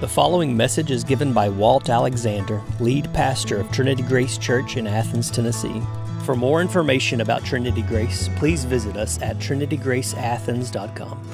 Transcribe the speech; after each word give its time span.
The 0.00 0.08
following 0.08 0.56
message 0.56 0.90
is 0.90 1.04
given 1.04 1.34
by 1.34 1.50
Walt 1.50 1.90
Alexander, 1.90 2.62
lead 2.80 3.12
pastor 3.12 3.60
of 3.60 3.70
Trinity 3.70 4.02
Grace 4.02 4.38
Church 4.38 4.78
in 4.78 4.86
Athens, 4.86 5.30
Tennessee. 5.30 5.82
For 6.24 6.34
more 6.34 6.62
information 6.62 7.20
about 7.20 7.44
Trinity 7.44 7.82
Grace, 7.82 8.30
please 8.36 8.64
visit 8.64 8.96
us 8.96 9.20
at 9.20 9.36
trinitygraceathens.com. 9.36 11.28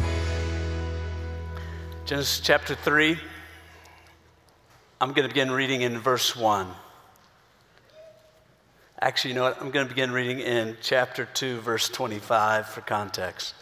Genesis 2.06 2.40
chapter 2.40 2.74
3. 2.74 3.16
I'm 5.00 5.12
going 5.12 5.28
to 5.28 5.32
begin 5.32 5.52
reading 5.52 5.82
in 5.82 6.00
verse 6.00 6.34
1. 6.34 6.66
Actually, 9.00 9.30
you 9.30 9.36
know 9.36 9.42
what? 9.42 9.62
I'm 9.62 9.70
going 9.70 9.86
to 9.86 9.94
begin 9.94 10.10
reading 10.10 10.40
in 10.40 10.76
chapter 10.82 11.24
2, 11.24 11.60
verse 11.60 11.88
25 11.88 12.66
for 12.66 12.80
context. 12.80 13.54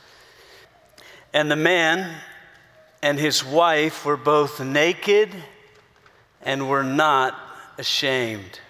And 1.34 1.50
the 1.50 1.56
man 1.56 2.22
and 3.04 3.20
his 3.20 3.44
wife 3.44 4.06
were 4.06 4.16
both 4.16 4.60
naked 4.60 5.28
and 6.40 6.70
were 6.70 6.82
not 6.82 7.38
ashamed. 7.76 8.60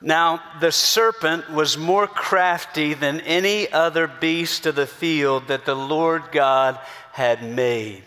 Now, 0.00 0.40
the 0.58 0.72
serpent 0.72 1.50
was 1.50 1.76
more 1.76 2.06
crafty 2.06 2.94
than 2.94 3.20
any 3.20 3.70
other 3.70 4.06
beast 4.06 4.64
of 4.64 4.76
the 4.76 4.86
field 4.86 5.48
that 5.48 5.66
the 5.66 5.74
Lord 5.74 6.22
God 6.32 6.78
had 7.12 7.44
made. 7.44 8.04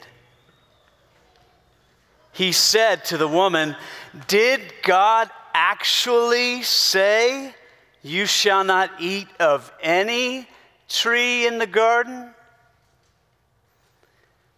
He 2.34 2.52
said 2.52 3.06
to 3.06 3.18
the 3.18 3.28
woman, 3.28 3.76
Did 4.28 4.60
God 4.82 5.30
actually 5.54 6.64
say, 6.64 7.54
You 8.02 8.26
shall 8.26 8.64
not 8.64 8.90
eat 9.00 9.28
of 9.40 9.72
any 9.84 10.48
tree 10.90 11.46
in 11.46 11.60
the 11.60 11.68
garden? 11.68 12.32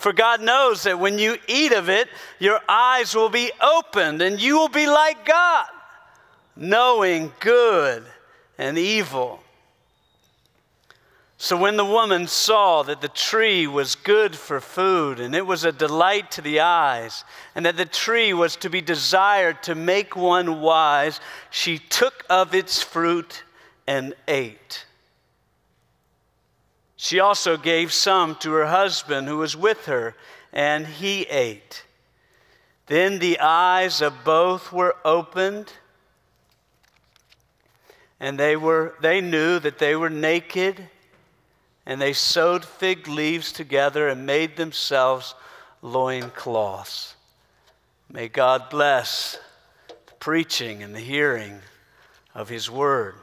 For 0.00 0.14
God 0.14 0.40
knows 0.40 0.84
that 0.84 0.98
when 0.98 1.18
you 1.18 1.36
eat 1.46 1.72
of 1.72 1.90
it, 1.90 2.08
your 2.38 2.58
eyes 2.66 3.14
will 3.14 3.28
be 3.28 3.52
opened 3.60 4.22
and 4.22 4.40
you 4.40 4.58
will 4.58 4.70
be 4.70 4.86
like 4.86 5.26
God, 5.26 5.66
knowing 6.56 7.30
good 7.38 8.06
and 8.56 8.78
evil. 8.78 9.40
So 11.36 11.54
when 11.54 11.76
the 11.76 11.84
woman 11.84 12.28
saw 12.28 12.82
that 12.84 13.02
the 13.02 13.08
tree 13.08 13.66
was 13.66 13.94
good 13.94 14.34
for 14.34 14.58
food, 14.58 15.20
and 15.20 15.34
it 15.34 15.46
was 15.46 15.64
a 15.64 15.72
delight 15.72 16.30
to 16.30 16.40
the 16.40 16.60
eyes, 16.60 17.22
and 17.54 17.66
that 17.66 17.76
the 17.76 17.84
tree 17.84 18.32
was 18.32 18.56
to 18.56 18.70
be 18.70 18.80
desired 18.80 19.62
to 19.64 19.74
make 19.74 20.16
one 20.16 20.62
wise, 20.62 21.20
she 21.50 21.76
took 21.76 22.24
of 22.30 22.54
its 22.54 22.82
fruit 22.82 23.42
and 23.86 24.14
ate. 24.26 24.86
She 27.02 27.18
also 27.18 27.56
gave 27.56 27.94
some 27.94 28.34
to 28.40 28.52
her 28.52 28.66
husband 28.66 29.26
who 29.26 29.38
was 29.38 29.56
with 29.56 29.86
her, 29.86 30.14
and 30.52 30.86
he 30.86 31.22
ate. 31.22 31.86
Then 32.88 33.20
the 33.20 33.40
eyes 33.40 34.02
of 34.02 34.22
both 34.22 34.70
were 34.70 34.94
opened, 35.02 35.72
and 38.20 38.38
they, 38.38 38.54
were, 38.54 38.96
they 39.00 39.22
knew 39.22 39.58
that 39.60 39.78
they 39.78 39.96
were 39.96 40.10
naked, 40.10 40.90
and 41.86 42.02
they 42.02 42.12
sewed 42.12 42.66
fig 42.66 43.08
leaves 43.08 43.50
together 43.50 44.06
and 44.06 44.26
made 44.26 44.58
themselves 44.58 45.34
loincloths. 45.80 47.16
May 48.10 48.28
God 48.28 48.68
bless 48.68 49.38
the 49.88 50.14
preaching 50.20 50.82
and 50.82 50.94
the 50.94 51.00
hearing 51.00 51.60
of 52.34 52.50
his 52.50 52.70
word. 52.70 53.14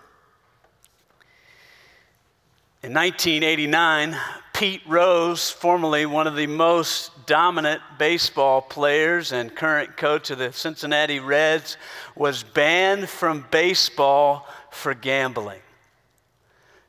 In 2.88 2.94
1989, 2.94 4.16
Pete 4.54 4.82
Rose, 4.88 5.52
formerly 5.52 6.06
one 6.06 6.26
of 6.26 6.38
the 6.38 6.48
most 6.48 7.26
dominant 7.26 7.82
baseball 8.00 8.62
players 8.62 9.34
and 9.34 9.54
current 9.54 9.98
coach 9.98 10.30
of 10.30 10.38
the 10.38 10.54
Cincinnati 10.54 11.20
Reds, 11.20 11.76
was 12.16 12.44
banned 12.44 13.10
from 13.10 13.46
baseball 13.52 14.48
for 14.72 14.94
gambling. 14.94 15.60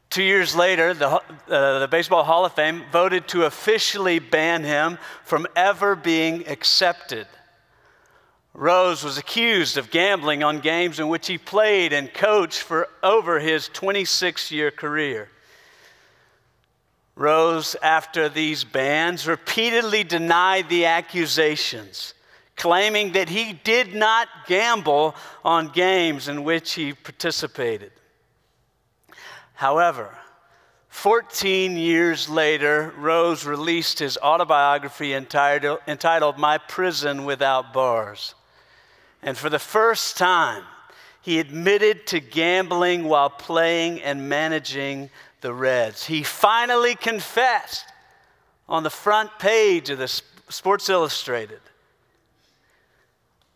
Two 0.08 0.22
years 0.22 0.54
later, 0.54 0.94
the, 0.94 1.20
uh, 1.48 1.80
the 1.80 1.88
Baseball 1.88 2.22
Hall 2.22 2.44
of 2.44 2.52
Fame 2.52 2.84
voted 2.92 3.26
to 3.26 3.46
officially 3.46 4.20
ban 4.20 4.62
him 4.62 4.98
from 5.24 5.48
ever 5.56 5.96
being 5.96 6.46
accepted. 6.46 7.26
Rose 8.54 9.02
was 9.02 9.18
accused 9.18 9.76
of 9.76 9.90
gambling 9.90 10.44
on 10.44 10.60
games 10.60 11.00
in 11.00 11.08
which 11.08 11.26
he 11.26 11.38
played 11.38 11.92
and 11.92 12.14
coached 12.14 12.60
for 12.60 12.88
over 13.02 13.40
his 13.40 13.66
26 13.66 14.52
year 14.52 14.70
career. 14.70 15.30
Rose, 17.18 17.74
after 17.82 18.28
these 18.28 18.62
bans, 18.62 19.26
repeatedly 19.26 20.04
denied 20.04 20.68
the 20.68 20.86
accusations, 20.86 22.14
claiming 22.54 23.12
that 23.12 23.28
he 23.28 23.52
did 23.52 23.92
not 23.92 24.28
gamble 24.46 25.16
on 25.44 25.68
games 25.70 26.28
in 26.28 26.44
which 26.44 26.74
he 26.74 26.92
participated. 26.92 27.90
However, 29.54 30.16
14 30.90 31.76
years 31.76 32.28
later, 32.28 32.94
Rose 32.96 33.44
released 33.44 33.98
his 33.98 34.16
autobiography 34.18 35.12
entitled, 35.12 36.38
My 36.38 36.58
Prison 36.58 37.24
Without 37.24 37.72
Bars. 37.72 38.36
And 39.22 39.36
for 39.36 39.50
the 39.50 39.58
first 39.58 40.16
time, 40.16 40.62
he 41.20 41.40
admitted 41.40 42.06
to 42.06 42.20
gambling 42.20 43.04
while 43.04 43.28
playing 43.28 44.00
and 44.02 44.28
managing 44.28 45.10
the 45.40 45.54
Reds. 45.54 46.06
He 46.06 46.22
finally 46.22 46.94
confessed 46.94 47.84
on 48.68 48.82
the 48.82 48.90
front 48.90 49.30
page 49.38 49.90
of 49.90 49.98
the 49.98 50.08
Sports 50.48 50.88
Illustrated. 50.88 51.60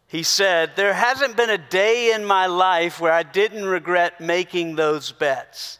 He 0.06 0.22
said, 0.22 0.72
There 0.76 0.92
hasn't 0.92 1.36
been 1.36 1.50
a 1.50 1.58
day 1.58 2.12
in 2.12 2.24
my 2.24 2.46
life 2.46 3.00
where 3.00 3.12
I 3.12 3.22
didn't 3.22 3.64
regret 3.64 4.20
making 4.20 4.76
those 4.76 5.10
bets. 5.12 5.78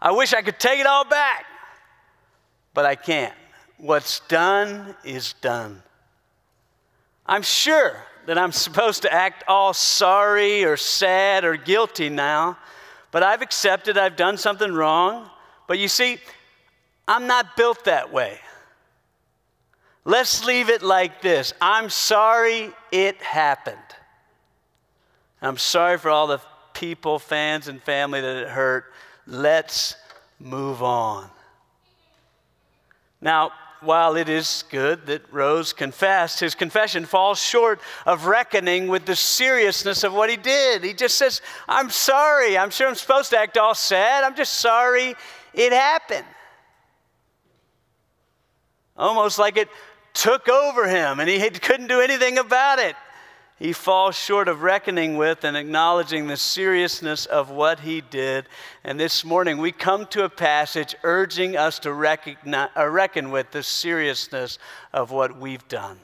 I 0.00 0.12
wish 0.12 0.32
I 0.32 0.42
could 0.42 0.58
take 0.58 0.80
it 0.80 0.86
all 0.86 1.04
back, 1.04 1.44
but 2.74 2.86
I 2.86 2.94
can't. 2.94 3.34
What's 3.78 4.20
done 4.20 4.94
is 5.04 5.34
done. 5.40 5.82
I'm 7.26 7.42
sure 7.42 8.04
that 8.26 8.38
I'm 8.38 8.52
supposed 8.52 9.02
to 9.02 9.12
act 9.12 9.44
all 9.48 9.72
sorry 9.72 10.64
or 10.64 10.76
sad 10.76 11.44
or 11.44 11.56
guilty 11.56 12.08
now 12.08 12.58
but 13.10 13.22
I've 13.22 13.42
accepted 13.42 13.98
I've 13.98 14.16
done 14.16 14.36
something 14.36 14.72
wrong. 14.72 15.28
But 15.66 15.78
you 15.78 15.88
see, 15.88 16.18
I'm 17.06 17.26
not 17.26 17.56
built 17.56 17.84
that 17.84 18.12
way. 18.12 18.38
Let's 20.04 20.44
leave 20.44 20.70
it 20.70 20.82
like 20.82 21.22
this 21.22 21.52
I'm 21.60 21.90
sorry 21.90 22.72
it 22.90 23.16
happened. 23.18 23.78
I'm 25.42 25.56
sorry 25.56 25.98
for 25.98 26.10
all 26.10 26.26
the 26.26 26.40
people, 26.74 27.18
fans, 27.18 27.68
and 27.68 27.82
family 27.82 28.20
that 28.20 28.36
it 28.36 28.48
hurt. 28.48 28.92
Let's 29.26 29.96
move 30.38 30.82
on. 30.82 31.30
Now, 33.20 33.52
while 33.82 34.16
it 34.16 34.28
is 34.28 34.64
good 34.70 35.06
that 35.06 35.22
Rose 35.32 35.72
confessed, 35.72 36.40
his 36.40 36.54
confession 36.54 37.04
falls 37.04 37.42
short 37.42 37.80
of 38.06 38.26
reckoning 38.26 38.88
with 38.88 39.06
the 39.06 39.16
seriousness 39.16 40.04
of 40.04 40.12
what 40.12 40.30
he 40.30 40.36
did. 40.36 40.84
He 40.84 40.94
just 40.94 41.16
says, 41.16 41.40
I'm 41.68 41.90
sorry. 41.90 42.56
I'm 42.56 42.70
sure 42.70 42.88
I'm 42.88 42.94
supposed 42.94 43.30
to 43.30 43.38
act 43.38 43.58
all 43.58 43.74
sad. 43.74 44.24
I'm 44.24 44.36
just 44.36 44.54
sorry 44.54 45.14
it 45.54 45.72
happened. 45.72 46.26
Almost 48.96 49.38
like 49.38 49.56
it 49.56 49.68
took 50.12 50.48
over 50.48 50.88
him 50.88 51.20
and 51.20 51.28
he 51.28 51.38
couldn't 51.50 51.86
do 51.86 52.00
anything 52.00 52.38
about 52.38 52.78
it 52.78 52.96
he 53.60 53.74
falls 53.74 54.16
short 54.16 54.48
of 54.48 54.62
reckoning 54.62 55.18
with 55.18 55.44
and 55.44 55.54
acknowledging 55.54 56.26
the 56.26 56.38
seriousness 56.38 57.26
of 57.26 57.50
what 57.50 57.80
he 57.80 58.00
did. 58.00 58.46
And 58.84 58.98
this 58.98 59.22
morning 59.22 59.58
we 59.58 59.70
come 59.70 60.06
to 60.06 60.24
a 60.24 60.30
passage 60.30 60.96
urging 61.02 61.58
us 61.58 61.78
to 61.80 61.92
recognize, 61.92 62.70
uh, 62.74 62.88
reckon 62.88 63.30
with 63.30 63.50
the 63.50 63.62
seriousness 63.62 64.58
of 64.94 65.10
what 65.10 65.38
we've 65.38 65.68
done. 65.68 65.98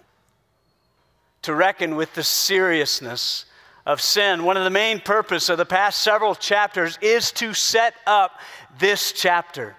To 1.43 1.55
reckon 1.55 1.97
with 1.97 2.13
the 2.13 2.23
seriousness 2.23 3.47
of 3.87 4.03
sin. 4.03 4.45
One 4.45 4.59
of 4.59 4.65
the 4.65 4.71
main 4.71 5.01
purposes 5.01 5.49
of 5.49 5.57
the 5.57 5.65
past 5.65 6.03
several 6.03 6.35
chapters 6.35 6.99
is 7.01 7.33
to 7.33 7.55
set 7.55 7.95
up 8.07 8.33
this 8.79 9.13
chapter. 9.13 9.75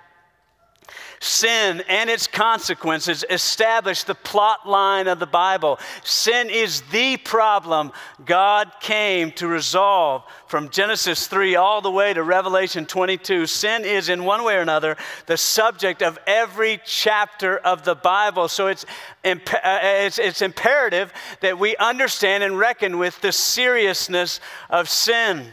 Sin 1.20 1.84
and 1.88 2.12
its 2.12 2.28
consequences 2.28 3.26
establish 3.28 4.04
the 4.04 4.14
plot 4.14 4.70
line 4.70 5.08
of 5.08 5.18
the 5.18 5.26
Bible. 5.26 5.80
Sin 6.04 6.52
is 6.52 6.82
the 6.92 7.18
problem 7.18 7.92
God 8.24 8.72
came 8.82 9.32
to 9.32 9.48
resolve 9.48 10.24
from 10.46 10.70
Genesis 10.70 11.26
3 11.26 11.56
all 11.56 11.82
the 11.82 11.90
way 11.90 12.14
to 12.14 12.22
Revelation 12.22 12.86
22. 12.86 13.48
Sin 13.48 13.84
is, 13.84 14.10
in 14.10 14.26
one 14.26 14.44
way 14.44 14.58
or 14.58 14.62
another, 14.62 14.96
the 15.26 15.38
subject 15.38 16.04
of 16.04 16.20
every 16.28 16.80
chapter 16.86 17.58
of 17.58 17.84
the 17.84 17.96
Bible. 17.96 18.48
So 18.48 18.68
it's, 18.68 18.86
imp- 19.24 19.52
uh, 19.52 19.80
it's, 19.82 20.20
it's 20.20 20.44
imperative 20.44 21.12
that 21.42 21.58
we 21.58 21.76
understand 21.78 22.44
and 22.44 22.60
reckon 22.60 23.00
with 23.00 23.20
the 23.22 23.32
seriousness 23.32 24.40
of 24.70 24.88
sin. 24.88 25.48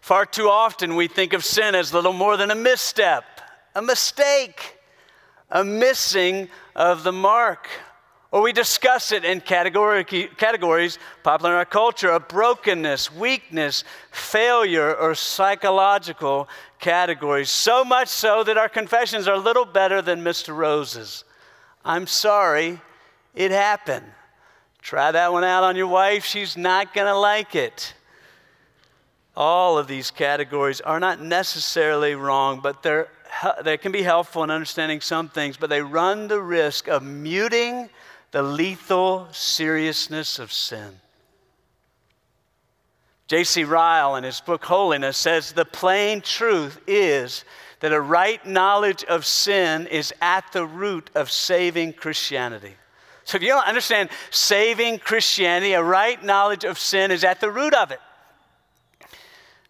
Far 0.00 0.24
too 0.24 0.48
often 0.48 0.96
we 0.96 1.08
think 1.08 1.34
of 1.34 1.44
sin 1.44 1.74
as 1.74 1.92
little 1.92 2.14
more 2.14 2.38
than 2.38 2.50
a 2.50 2.54
misstep 2.54 3.24
a 3.74 3.82
mistake, 3.82 4.78
a 5.50 5.64
missing 5.64 6.48
of 6.74 7.02
the 7.02 7.12
mark. 7.12 7.68
Or 8.32 8.42
we 8.42 8.52
discuss 8.52 9.10
it 9.10 9.24
in 9.24 9.40
categories 9.40 10.98
popular 11.24 11.52
in 11.52 11.58
our 11.58 11.64
culture 11.64 12.10
of 12.10 12.28
brokenness, 12.28 13.12
weakness, 13.12 13.82
failure, 14.12 14.94
or 14.94 15.16
psychological 15.16 16.48
categories. 16.78 17.50
So 17.50 17.84
much 17.84 18.06
so 18.06 18.44
that 18.44 18.56
our 18.56 18.68
confessions 18.68 19.26
are 19.26 19.36
little 19.36 19.64
better 19.64 20.00
than 20.00 20.22
Mr. 20.22 20.56
Rose's. 20.56 21.24
I'm 21.84 22.06
sorry, 22.06 22.80
it 23.34 23.50
happened. 23.50 24.06
Try 24.80 25.10
that 25.10 25.32
one 25.32 25.44
out 25.44 25.64
on 25.64 25.74
your 25.74 25.88
wife, 25.88 26.24
she's 26.24 26.56
not 26.56 26.94
going 26.94 27.08
to 27.08 27.18
like 27.18 27.56
it. 27.56 27.94
All 29.36 29.76
of 29.76 29.88
these 29.88 30.10
categories 30.10 30.80
are 30.80 31.00
not 31.00 31.20
necessarily 31.20 32.14
wrong, 32.14 32.60
but 32.60 32.82
they're 32.82 33.08
they 33.62 33.76
can 33.76 33.92
be 33.92 34.02
helpful 34.02 34.44
in 34.44 34.50
understanding 34.50 35.00
some 35.00 35.28
things, 35.28 35.56
but 35.56 35.70
they 35.70 35.82
run 35.82 36.28
the 36.28 36.40
risk 36.40 36.88
of 36.88 37.02
muting 37.02 37.88
the 38.30 38.42
lethal 38.42 39.28
seriousness 39.32 40.38
of 40.38 40.52
sin. 40.52 41.00
J.C. 43.28 43.64
Ryle, 43.64 44.16
in 44.16 44.24
his 44.24 44.40
book 44.40 44.64
Holiness, 44.64 45.16
says 45.16 45.52
the 45.52 45.64
plain 45.64 46.20
truth 46.20 46.80
is 46.86 47.44
that 47.78 47.92
a 47.92 48.00
right 48.00 48.44
knowledge 48.44 49.04
of 49.04 49.24
sin 49.24 49.86
is 49.86 50.12
at 50.20 50.50
the 50.52 50.66
root 50.66 51.10
of 51.14 51.30
saving 51.30 51.92
Christianity. 51.92 52.74
So, 53.24 53.36
if 53.36 53.42
you 53.42 53.50
don't 53.50 53.66
understand 53.66 54.10
saving 54.30 54.98
Christianity, 54.98 55.74
a 55.74 55.82
right 55.82 56.22
knowledge 56.24 56.64
of 56.64 56.78
sin 56.78 57.10
is 57.10 57.22
at 57.22 57.40
the 57.40 57.50
root 57.50 57.74
of 57.74 57.92
it. 57.92 58.00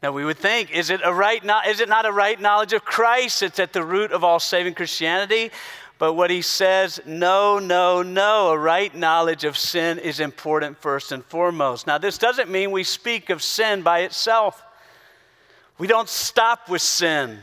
Now 0.02 0.12
we 0.12 0.24
would 0.24 0.38
think, 0.38 0.70
is 0.70 0.88
it, 0.88 1.00
a 1.04 1.12
right 1.12 1.42
is 1.68 1.80
it 1.80 1.88
not 1.88 2.06
a 2.06 2.12
right 2.12 2.40
knowledge 2.40 2.72
of 2.72 2.84
Christ 2.84 3.40
that's 3.40 3.58
at 3.58 3.72
the 3.72 3.84
root 3.84 4.12
of 4.12 4.24
all 4.24 4.40
saving 4.40 4.74
Christianity? 4.74 5.50
But 5.98 6.14
what 6.14 6.30
he 6.30 6.40
says, 6.40 6.98
no, 7.04 7.58
no, 7.58 8.02
no, 8.02 8.52
a 8.52 8.58
right 8.58 8.94
knowledge 8.94 9.44
of 9.44 9.58
sin 9.58 9.98
is 9.98 10.18
important 10.18 10.78
first 10.78 11.12
and 11.12 11.22
foremost. 11.26 11.86
Now, 11.86 11.98
this 11.98 12.16
doesn't 12.16 12.50
mean 12.50 12.70
we 12.70 12.84
speak 12.84 13.28
of 13.28 13.42
sin 13.42 13.82
by 13.82 14.00
itself. 14.00 14.62
We 15.76 15.86
don't 15.86 16.08
stop 16.08 16.70
with 16.70 16.80
sin. 16.80 17.40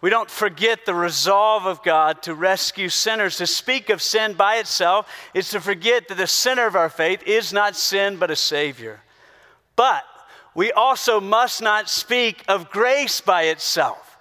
We 0.00 0.10
don't 0.10 0.30
forget 0.30 0.86
the 0.86 0.94
resolve 0.94 1.66
of 1.66 1.82
God 1.82 2.22
to 2.22 2.34
rescue 2.34 2.88
sinners. 2.88 3.38
To 3.38 3.48
speak 3.48 3.90
of 3.90 4.00
sin 4.00 4.34
by 4.34 4.58
itself 4.58 5.08
is 5.34 5.50
to 5.50 5.60
forget 5.60 6.06
that 6.06 6.16
the 6.18 6.28
center 6.28 6.68
of 6.68 6.76
our 6.76 6.90
faith 6.90 7.24
is 7.26 7.52
not 7.52 7.74
sin, 7.74 8.16
but 8.16 8.30
a 8.30 8.36
Savior. 8.36 9.00
But 9.74 10.04
we 10.54 10.72
also 10.72 11.20
must 11.20 11.62
not 11.62 11.88
speak 11.88 12.44
of 12.48 12.70
grace 12.70 13.20
by 13.20 13.44
itself. 13.44 14.18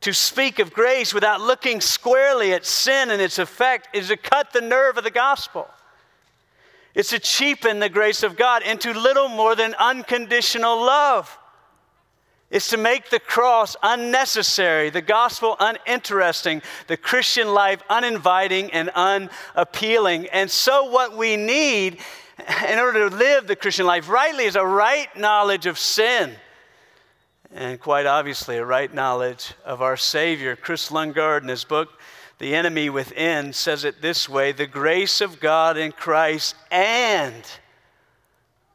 To 0.00 0.12
speak 0.12 0.58
of 0.58 0.72
grace 0.72 1.14
without 1.14 1.40
looking 1.40 1.80
squarely 1.80 2.52
at 2.52 2.64
sin 2.64 3.10
and 3.10 3.20
its 3.20 3.38
effect 3.38 3.88
is 3.94 4.08
to 4.08 4.16
cut 4.16 4.52
the 4.52 4.60
nerve 4.60 4.98
of 4.98 5.04
the 5.04 5.10
gospel. 5.10 5.68
It's 6.94 7.10
to 7.10 7.18
cheapen 7.18 7.78
the 7.78 7.88
grace 7.88 8.22
of 8.22 8.36
God 8.36 8.62
into 8.62 8.92
little 8.92 9.28
more 9.28 9.54
than 9.54 9.74
unconditional 9.74 10.76
love. 10.76 11.38
It's 12.50 12.68
to 12.68 12.76
make 12.76 13.10
the 13.10 13.18
cross 13.18 13.74
unnecessary, 13.82 14.90
the 14.90 15.02
gospel 15.02 15.56
uninteresting, 15.58 16.62
the 16.86 16.96
Christian 16.96 17.52
life 17.52 17.82
uninviting 17.90 18.72
and 18.72 18.90
unappealing. 18.94 20.28
And 20.28 20.48
so, 20.48 20.88
what 20.88 21.16
we 21.16 21.36
need 21.36 21.98
in 22.68 22.78
order 22.78 23.08
to 23.08 23.16
live 23.16 23.46
the 23.46 23.56
Christian 23.56 23.86
life 23.86 24.08
rightly 24.08 24.44
is 24.44 24.56
a 24.56 24.64
right 24.64 25.08
knowledge 25.16 25.66
of 25.66 25.78
sin. 25.78 26.34
And 27.54 27.80
quite 27.80 28.06
obviously, 28.06 28.56
a 28.58 28.64
right 28.64 28.92
knowledge 28.92 29.54
of 29.64 29.80
our 29.80 29.96
Savior. 29.96 30.56
Kris 30.56 30.90
Lundgaard, 30.90 31.42
in 31.42 31.48
his 31.48 31.64
book, 31.64 31.88
The 32.38 32.54
Enemy 32.54 32.90
Within, 32.90 33.52
says 33.52 33.84
it 33.84 34.02
this 34.02 34.28
way 34.28 34.52
The 34.52 34.66
grace 34.66 35.20
of 35.20 35.40
God 35.40 35.76
in 35.76 35.92
Christ 35.92 36.56
and 36.70 37.44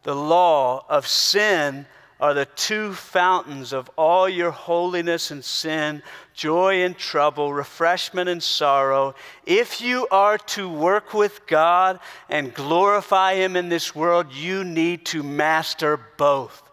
the 0.03 0.15
law 0.15 0.85
of 0.89 1.05
sin 1.05 1.85
are 2.19 2.33
the 2.33 2.45
two 2.45 2.93
fountains 2.93 3.73
of 3.73 3.89
all 3.97 4.27
your 4.27 4.51
holiness 4.51 5.31
and 5.31 5.43
sin, 5.43 6.01
joy 6.41 6.83
and 6.83 6.97
trouble, 6.97 7.53
refreshment 7.53 8.27
and 8.27 8.41
sorrow. 8.41 9.13
If 9.45 9.79
you 9.79 10.07
are 10.09 10.39
to 10.39 10.67
work 10.67 11.13
with 11.13 11.45
God 11.45 11.99
and 12.29 12.51
glorify 12.51 13.35
Him 13.35 13.55
in 13.55 13.69
this 13.69 13.93
world, 13.93 14.33
you 14.33 14.63
need 14.63 15.05
to 15.07 15.21
master 15.21 15.99
both. 16.17 16.63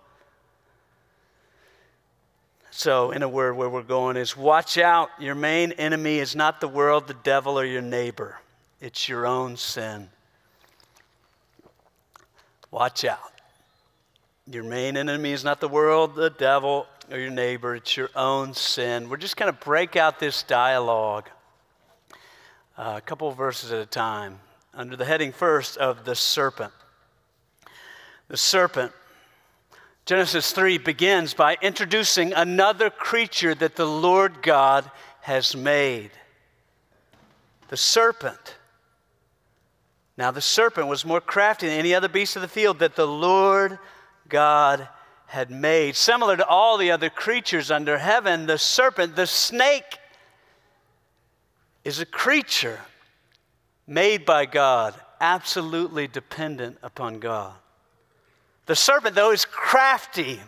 So, 2.70 3.10
in 3.10 3.22
a 3.22 3.28
word, 3.28 3.56
where 3.58 3.68
we're 3.68 3.82
going 3.82 4.16
is 4.16 4.34
watch 4.34 4.78
out. 4.78 5.10
Your 5.18 5.34
main 5.34 5.72
enemy 5.72 6.18
is 6.18 6.34
not 6.34 6.62
the 6.62 6.68
world, 6.68 7.06
the 7.06 7.16
devil, 7.22 7.58
or 7.58 7.66
your 7.66 7.82
neighbor, 7.82 8.40
it's 8.80 9.06
your 9.06 9.26
own 9.26 9.58
sin. 9.58 10.08
Watch 12.70 13.04
out. 13.04 13.32
Your 14.46 14.64
main 14.64 14.96
enemy 14.96 15.32
is 15.32 15.44
not 15.44 15.60
the 15.60 15.68
world, 15.68 16.14
the 16.14 16.30
devil, 16.30 16.86
or 17.10 17.18
your 17.18 17.30
neighbor, 17.30 17.74
it's 17.74 17.96
your 17.96 18.10
own 18.14 18.52
sin. 18.52 19.08
We're 19.08 19.16
just 19.16 19.36
going 19.36 19.52
to 19.52 19.58
break 19.64 19.96
out 19.96 20.18
this 20.18 20.42
dialogue 20.42 21.28
uh, 22.76 22.94
a 22.96 23.00
couple 23.00 23.30
verses 23.32 23.72
at 23.72 23.80
a 23.80 23.86
time 23.86 24.38
under 24.74 24.94
the 24.94 25.04
heading 25.04 25.32
first 25.32 25.76
of 25.78 26.04
the 26.04 26.14
serpent. 26.14 26.72
The 28.28 28.36
serpent. 28.36 28.92
Genesis 30.04 30.52
3 30.52 30.78
begins 30.78 31.34
by 31.34 31.56
introducing 31.60 32.32
another 32.32 32.90
creature 32.90 33.54
that 33.54 33.76
the 33.76 33.86
Lord 33.86 34.42
God 34.42 34.90
has 35.22 35.56
made. 35.56 36.10
The 37.68 37.76
serpent. 37.76 38.56
Now, 40.16 40.30
the 40.30 40.40
serpent 40.40 40.88
was 40.88 41.04
more 41.04 41.20
crafty 41.20 41.68
than 41.68 41.78
any 41.78 41.94
other 41.94 42.08
beast 42.08 42.36
of 42.36 42.42
the 42.42 42.48
field 42.48 42.80
that 42.80 42.96
the 42.96 43.06
Lord 43.06 43.78
God 44.28 44.88
had 45.28 45.50
made. 45.50 45.94
Similar 45.94 46.38
to 46.38 46.46
all 46.46 46.78
the 46.78 46.90
other 46.90 47.10
creatures 47.10 47.70
under 47.70 47.98
heaven, 47.98 48.46
the 48.46 48.56
serpent, 48.58 49.14
the 49.14 49.26
snake, 49.26 49.98
is 51.84 52.00
a 52.00 52.06
creature 52.06 52.80
made 53.86 54.24
by 54.24 54.46
God, 54.46 54.94
absolutely 55.20 56.06
dependent 56.06 56.78
upon 56.82 57.18
God. 57.18 57.54
The 58.64 58.74
serpent, 58.74 59.14
though, 59.14 59.30
is 59.30 59.44
crafty 59.44 60.40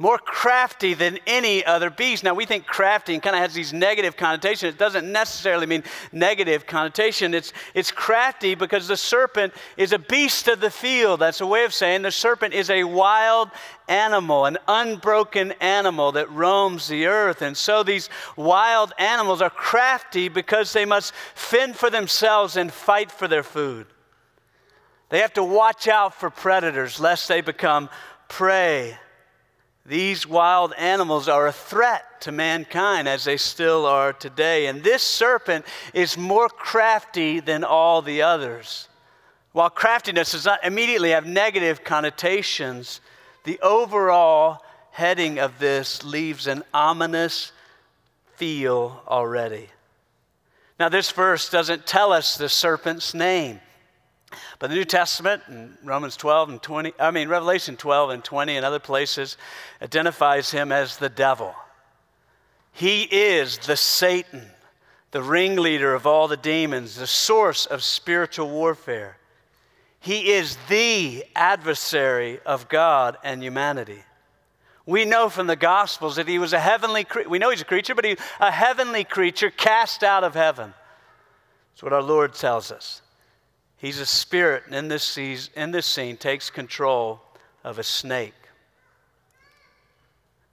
more 0.00 0.16
crafty 0.16 0.94
than 0.94 1.18
any 1.26 1.62
other 1.62 1.90
beast. 1.90 2.24
Now, 2.24 2.32
we 2.32 2.46
think 2.46 2.64
crafty 2.64 3.18
kind 3.18 3.36
of 3.36 3.42
has 3.42 3.52
these 3.52 3.74
negative 3.74 4.16
connotations. 4.16 4.72
It 4.72 4.78
doesn't 4.78 5.12
necessarily 5.12 5.66
mean 5.66 5.84
negative 6.10 6.66
connotation. 6.66 7.34
It's, 7.34 7.52
it's 7.74 7.90
crafty 7.90 8.54
because 8.54 8.88
the 8.88 8.96
serpent 8.96 9.52
is 9.76 9.92
a 9.92 9.98
beast 9.98 10.48
of 10.48 10.60
the 10.60 10.70
field. 10.70 11.20
That's 11.20 11.42
a 11.42 11.46
way 11.46 11.64
of 11.64 11.74
saying 11.74 12.00
the 12.00 12.10
serpent 12.10 12.54
is 12.54 12.70
a 12.70 12.82
wild 12.82 13.50
animal, 13.88 14.46
an 14.46 14.56
unbroken 14.66 15.52
animal 15.60 16.12
that 16.12 16.30
roams 16.30 16.88
the 16.88 17.04
earth. 17.04 17.42
And 17.42 17.54
so 17.54 17.82
these 17.82 18.08
wild 18.36 18.94
animals 18.98 19.42
are 19.42 19.50
crafty 19.50 20.30
because 20.30 20.72
they 20.72 20.86
must 20.86 21.12
fend 21.34 21.76
for 21.76 21.90
themselves 21.90 22.56
and 22.56 22.72
fight 22.72 23.12
for 23.12 23.28
their 23.28 23.42
food. 23.42 23.86
They 25.10 25.18
have 25.18 25.34
to 25.34 25.44
watch 25.44 25.88
out 25.88 26.14
for 26.14 26.30
predators 26.30 26.98
lest 27.00 27.28
they 27.28 27.42
become 27.42 27.90
prey. 28.28 28.96
These 29.86 30.26
wild 30.26 30.72
animals 30.76 31.28
are 31.28 31.46
a 31.46 31.52
threat 31.52 32.20
to 32.22 32.32
mankind 32.32 33.08
as 33.08 33.24
they 33.24 33.36
still 33.36 33.86
are 33.86 34.12
today. 34.12 34.66
And 34.66 34.82
this 34.82 35.02
serpent 35.02 35.64
is 35.94 36.18
more 36.18 36.48
crafty 36.48 37.40
than 37.40 37.64
all 37.64 38.02
the 38.02 38.22
others. 38.22 38.88
While 39.52 39.70
craftiness 39.70 40.32
does 40.32 40.44
not 40.44 40.64
immediately 40.64 41.10
have 41.10 41.26
negative 41.26 41.82
connotations, 41.82 43.00
the 43.44 43.58
overall 43.60 44.62
heading 44.92 45.38
of 45.38 45.58
this 45.58 46.04
leaves 46.04 46.46
an 46.46 46.62
ominous 46.72 47.52
feel 48.36 49.02
already. 49.08 49.68
Now, 50.78 50.88
this 50.88 51.10
verse 51.10 51.50
doesn't 51.50 51.86
tell 51.86 52.12
us 52.12 52.36
the 52.36 52.48
serpent's 52.48 53.12
name. 53.12 53.60
But 54.60 54.68
the 54.68 54.76
New 54.76 54.84
Testament 54.84 55.42
in 55.48 55.76
Romans 55.82 56.18
12 56.18 56.50
and 56.50 56.62
20, 56.62 56.92
I 57.00 57.10
mean, 57.10 57.28
Revelation 57.28 57.76
12 57.78 58.10
and 58.10 58.22
20 58.22 58.56
and 58.56 58.64
other 58.64 58.78
places 58.78 59.38
identifies 59.80 60.50
him 60.50 60.70
as 60.70 60.98
the 60.98 61.08
devil. 61.08 61.54
He 62.70 63.04
is 63.04 63.56
the 63.56 63.76
Satan, 63.76 64.50
the 65.12 65.22
ringleader 65.22 65.94
of 65.94 66.06
all 66.06 66.28
the 66.28 66.36
demons, 66.36 66.96
the 66.96 67.06
source 67.06 67.64
of 67.64 67.82
spiritual 67.82 68.50
warfare. 68.50 69.16
He 69.98 70.32
is 70.32 70.58
the 70.68 71.24
adversary 71.34 72.38
of 72.44 72.68
God 72.68 73.16
and 73.24 73.42
humanity. 73.42 74.02
We 74.84 75.06
know 75.06 75.30
from 75.30 75.46
the 75.46 75.56
Gospels 75.56 76.16
that 76.16 76.28
he 76.28 76.38
was 76.38 76.52
a 76.52 76.60
heavenly 76.60 77.04
creature. 77.04 77.30
We 77.30 77.38
know 77.38 77.48
he's 77.48 77.62
a 77.62 77.66
creature, 77.66 77.94
but 77.94 78.04
a 78.04 78.50
heavenly 78.50 79.04
creature 79.04 79.50
cast 79.50 80.02
out 80.02 80.22
of 80.22 80.34
heaven. 80.34 80.74
That's 81.72 81.82
what 81.82 81.94
our 81.94 82.02
Lord 82.02 82.34
tells 82.34 82.70
us. 82.70 83.00
He's 83.80 83.98
a 83.98 84.06
spirit, 84.06 84.64
and 84.66 84.74
in 84.74 84.88
this, 84.88 85.16
in 85.16 85.70
this 85.70 85.86
scene 85.86 86.18
takes 86.18 86.50
control 86.50 87.22
of 87.64 87.78
a 87.78 87.82
snake. 87.82 88.34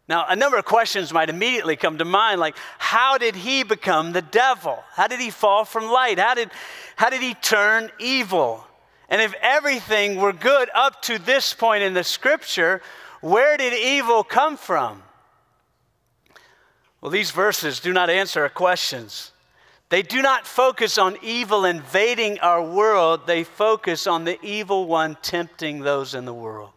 Now, 0.07 0.25
a 0.29 0.35
number 0.37 0.57
of 0.57 0.63
questions 0.63 1.11
might 1.11 1.29
immediately 1.29 1.75
come 1.75 1.97
to 1.97 2.05
mind, 2.05 2.39
like 2.39 2.55
how 2.77 3.17
did 3.17 3.35
he 3.35 3.63
become 3.63 4.13
the 4.13 4.21
devil? 4.21 4.81
How 4.93 5.07
did 5.07 5.19
he 5.19 5.29
fall 5.29 5.65
from 5.65 5.87
light? 5.87 6.17
How 6.17 6.35
did, 6.35 6.51
how 6.95 7.09
did 7.09 7.21
he 7.21 7.33
turn 7.33 7.91
evil? 7.99 8.65
And 9.09 9.21
if 9.21 9.33
everything 9.41 10.15
were 10.15 10.31
good 10.31 10.69
up 10.73 11.01
to 11.03 11.19
this 11.19 11.53
point 11.53 11.83
in 11.83 11.93
the 11.93 12.05
scripture, 12.05 12.81
where 13.19 13.57
did 13.57 13.73
evil 13.73 14.23
come 14.23 14.55
from? 14.55 15.03
Well, 17.01 17.11
these 17.11 17.31
verses 17.31 17.81
do 17.81 17.91
not 17.91 18.09
answer 18.09 18.43
our 18.43 18.49
questions. 18.49 19.33
They 19.89 20.01
do 20.01 20.21
not 20.21 20.45
focus 20.45 20.97
on 20.97 21.17
evil 21.21 21.63
invading 21.63 22.39
our 22.39 22.61
world, 22.61 23.25
they 23.25 23.43
focus 23.43 24.05
on 24.05 24.25
the 24.25 24.37
evil 24.43 24.85
one 24.85 25.17
tempting 25.21 25.79
those 25.79 26.13
in 26.13 26.25
the 26.25 26.33
world. 26.33 26.71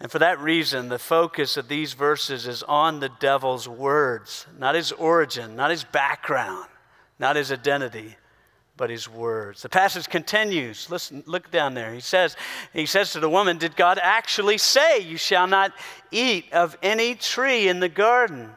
And 0.00 0.10
for 0.10 0.18
that 0.18 0.40
reason, 0.40 0.88
the 0.88 0.98
focus 0.98 1.56
of 1.56 1.68
these 1.68 1.92
verses 1.92 2.48
is 2.48 2.64
on 2.64 2.98
the 2.98 3.10
devil's 3.20 3.68
words, 3.68 4.46
not 4.58 4.74
his 4.74 4.90
origin, 4.90 5.54
not 5.54 5.70
his 5.70 5.84
background, 5.84 6.66
not 7.20 7.36
his 7.36 7.52
identity, 7.52 8.16
but 8.76 8.90
his 8.90 9.08
words. 9.08 9.62
The 9.62 9.68
passage 9.68 10.08
continues. 10.08 10.90
Listen, 10.90 11.22
look 11.26 11.52
down 11.52 11.74
there. 11.74 11.94
He 11.94 12.00
says, 12.00 12.36
he 12.72 12.86
says 12.86 13.12
to 13.12 13.20
the 13.20 13.30
woman, 13.30 13.58
Did 13.58 13.76
God 13.76 14.00
actually 14.02 14.58
say, 14.58 14.98
You 14.98 15.18
shall 15.18 15.46
not 15.46 15.72
eat 16.10 16.52
of 16.52 16.76
any 16.82 17.14
tree 17.14 17.68
in 17.68 17.78
the 17.78 17.88
garden? 17.88 18.50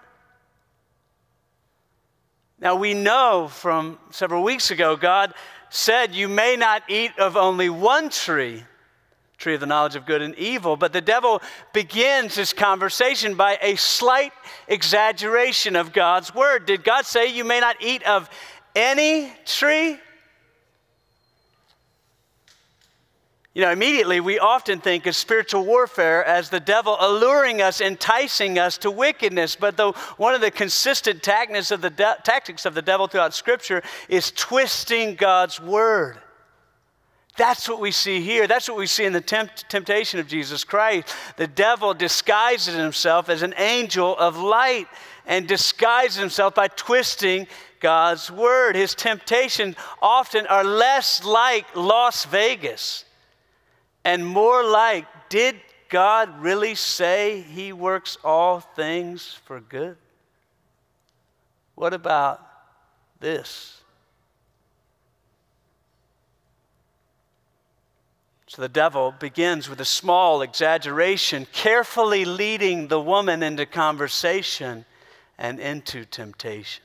Now, 2.66 2.76
we 2.76 2.96
know 2.96 3.48
from 3.48 4.00
several 4.10 4.42
weeks 4.42 4.72
ago, 4.72 4.96
God 4.96 5.36
said, 5.70 6.16
You 6.16 6.28
may 6.28 6.56
not 6.56 6.82
eat 6.88 7.12
of 7.20 7.38
only 7.38 7.70
one 7.70 8.10
tree, 8.10 8.64
tree 9.38 9.54
of 9.54 9.60
the 9.60 9.68
knowledge 9.68 9.96
of 9.96 10.08
good 10.08 10.24
and 10.24 10.34
evil. 10.34 10.76
But 10.76 10.92
the 10.92 11.00
devil 11.00 11.44
begins 11.74 12.34
his 12.34 12.54
conversation 12.54 13.36
by 13.36 13.60
a 13.62 13.76
slight 13.76 14.34
exaggeration 14.68 15.76
of 15.76 15.94
God's 15.94 16.34
word. 16.34 16.66
Did 16.66 16.84
God 16.84 17.06
say, 17.06 17.28
You 17.28 17.44
may 17.44 17.60
not 17.60 17.76
eat 17.82 18.02
of 18.02 18.32
any 18.76 19.32
tree? 19.46 20.00
You 23.56 23.62
know, 23.62 23.72
immediately 23.72 24.20
we 24.20 24.38
often 24.38 24.82
think 24.82 25.06
of 25.06 25.16
spiritual 25.16 25.64
warfare 25.64 26.26
as 26.26 26.50
the 26.50 26.60
devil 26.60 26.98
alluring 27.00 27.62
us, 27.62 27.80
enticing 27.80 28.60
us 28.60 28.78
to 28.80 28.92
wickedness. 28.92 29.56
But 29.56 29.78
though 29.78 29.94
one 30.18 30.36
of 30.36 30.42
the 30.42 30.52
consistent 30.52 31.24
tactics 31.24 31.72
of 31.72 31.80
the, 31.80 31.90
de- 31.90 32.18
tactics 32.26 32.66
of 32.66 32.74
the 32.74 32.82
devil 32.82 33.08
throughout 33.08 33.34
Scripture 33.34 33.82
is 34.10 34.32
twisting 34.32 35.16
God's 35.16 35.62
word. 35.62 36.18
That's 37.38 37.70
what 37.70 37.80
we 37.80 37.92
see 37.92 38.20
here. 38.20 38.46
That's 38.46 38.68
what 38.68 38.78
we 38.78 38.88
see 38.88 39.06
in 39.06 39.14
the 39.14 39.22
tempt- 39.22 39.70
temptation 39.70 40.20
of 40.20 40.28
Jesus 40.28 40.66
Christ. 40.66 41.16
The 41.38 41.48
devil 41.48 41.94
disguises 41.94 42.76
himself 42.76 43.30
as 43.30 43.42
an 43.42 43.54
angel 43.58 44.18
of 44.18 44.36
light 44.36 44.88
and 45.26 45.48
disguises 45.48 46.18
himself 46.18 46.56
by 46.56 46.68
twisting 46.68 47.48
God's 47.80 48.30
word. 48.30 48.76
His 48.76 48.96
temptations 48.96 49.78
often 50.02 50.46
are 50.48 50.66
less 50.66 51.24
like 51.24 51.74
Las 51.74 52.26
Vegas 52.26 53.06
and 54.06 54.26
more 54.26 54.64
like, 54.64 55.08
did 55.28 55.56
God 55.90 56.40
really 56.40 56.76
say 56.76 57.42
He 57.42 57.74
works 57.74 58.18
all 58.24 58.60
things 58.62 59.38
for 59.46 59.60
good? 59.60 59.98
What 61.74 61.94
about 61.94 62.40
this? 63.20 63.82
So 68.48 68.62
the 68.62 68.70
devil 68.70 69.14
begins 69.20 69.68
with 69.68 69.82
a 69.82 69.86
small 69.86 70.42
exaggeration, 70.42 71.48
carefully 71.52 72.24
leading 72.24 72.88
the 72.88 73.02
woman 73.02 73.44
into 73.44 73.66
conversation 73.66 74.86
and 75.38 75.60
into 75.60 76.06
temptation. 76.06 76.84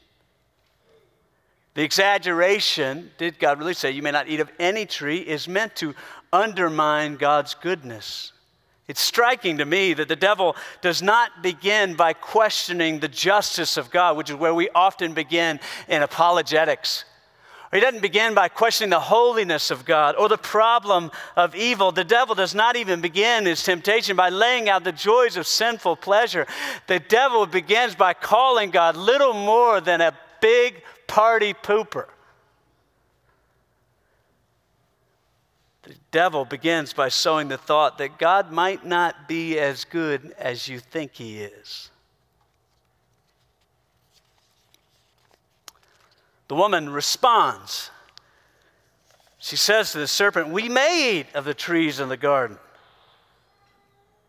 The 1.75 1.83
exaggeration, 1.83 3.13
did 3.17 3.39
God 3.39 3.61
really 3.61 3.75
say, 3.75 3.93
you 3.93 4.03
may 4.03 4.11
not 4.11 4.27
eat 4.27 4.41
of 4.41 4.51
any 4.59 4.87
tree, 4.87 5.19
is 5.19 5.47
meant 5.47 5.77
to 5.77 5.95
undermine 6.33 7.17
God's 7.17 7.55
goodness. 7.55 8.33
It's 8.89 9.01
striking 9.01 9.59
to 9.59 9.65
me 9.65 9.93
that 9.95 10.09
the 10.09 10.17
devil 10.17 10.57
does 10.81 11.01
not 11.01 11.43
begin 11.43 11.95
by 11.95 12.13
questioning 12.13 12.99
the 12.99 13.09
justice 13.09 13.77
of 13.77 13.91
God, 13.91 14.17
which 14.17 14.31
is 14.31 14.37
where 14.37 14.55
we 14.55 14.69
often 14.71 15.13
begin 15.13 15.61
in 15.89 16.03
apologetics. 16.03 17.05
He 17.73 17.79
doesn't 17.79 18.03
begin 18.03 18.35
by 18.35 18.49
questioning 18.49 18.91
the 18.91 18.99
holiness 18.99 19.71
of 19.71 19.85
God 19.85 20.17
or 20.17 20.29
the 20.29 20.37
problem 20.37 21.13
of 21.37 21.55
evil. 21.55 21.93
The 21.93 22.03
devil 22.03 22.35
does 22.35 22.53
not 22.53 22.75
even 22.75 23.01
begin 23.01 23.47
his 23.47 23.63
temptation 23.63 24.17
by 24.17 24.31
laying 24.31 24.69
out 24.69 24.83
the 24.83 24.91
joys 24.91 25.37
of 25.37 25.47
sinful 25.47 25.97
pleasure. 25.97 26.49
The 26.89 26.99
devil 26.99 27.47
begins 27.47 27.95
by 27.95 28.15
calling 28.15 28.71
God 28.71 28.97
little 28.97 29.35
more 29.35 29.81
than 29.81 30.01
a 30.01 30.19
big 30.41 30.83
party 31.07 31.55
pooper. 31.55 32.07
Devil 36.11 36.45
begins 36.45 36.93
by 36.93 37.09
sowing 37.09 37.49
the 37.49 37.59
thought 37.59 37.99
that 37.99 38.19
God 38.19 38.51
might 38.51 38.85
not 38.85 39.29
be 39.29 39.59
as 39.59 39.85
good 39.85 40.35
as 40.39 40.69
you 40.69 40.79
think 40.79 41.15
he 41.15 41.39
is. 41.39 41.91
The 46.49 46.57
woman 46.57 46.91
responds. 46.91 47.91
She 49.39 49.57
says 49.57 49.93
to 49.93 49.99
the 49.99 50.09
serpent, 50.09 50.49
We 50.49 50.69
may 50.69 51.21
eat 51.21 51.27
of 51.35 51.45
the 51.45 51.55
trees 51.55 52.01
in 52.01 52.09
the 52.09 52.17
garden. 52.17 52.59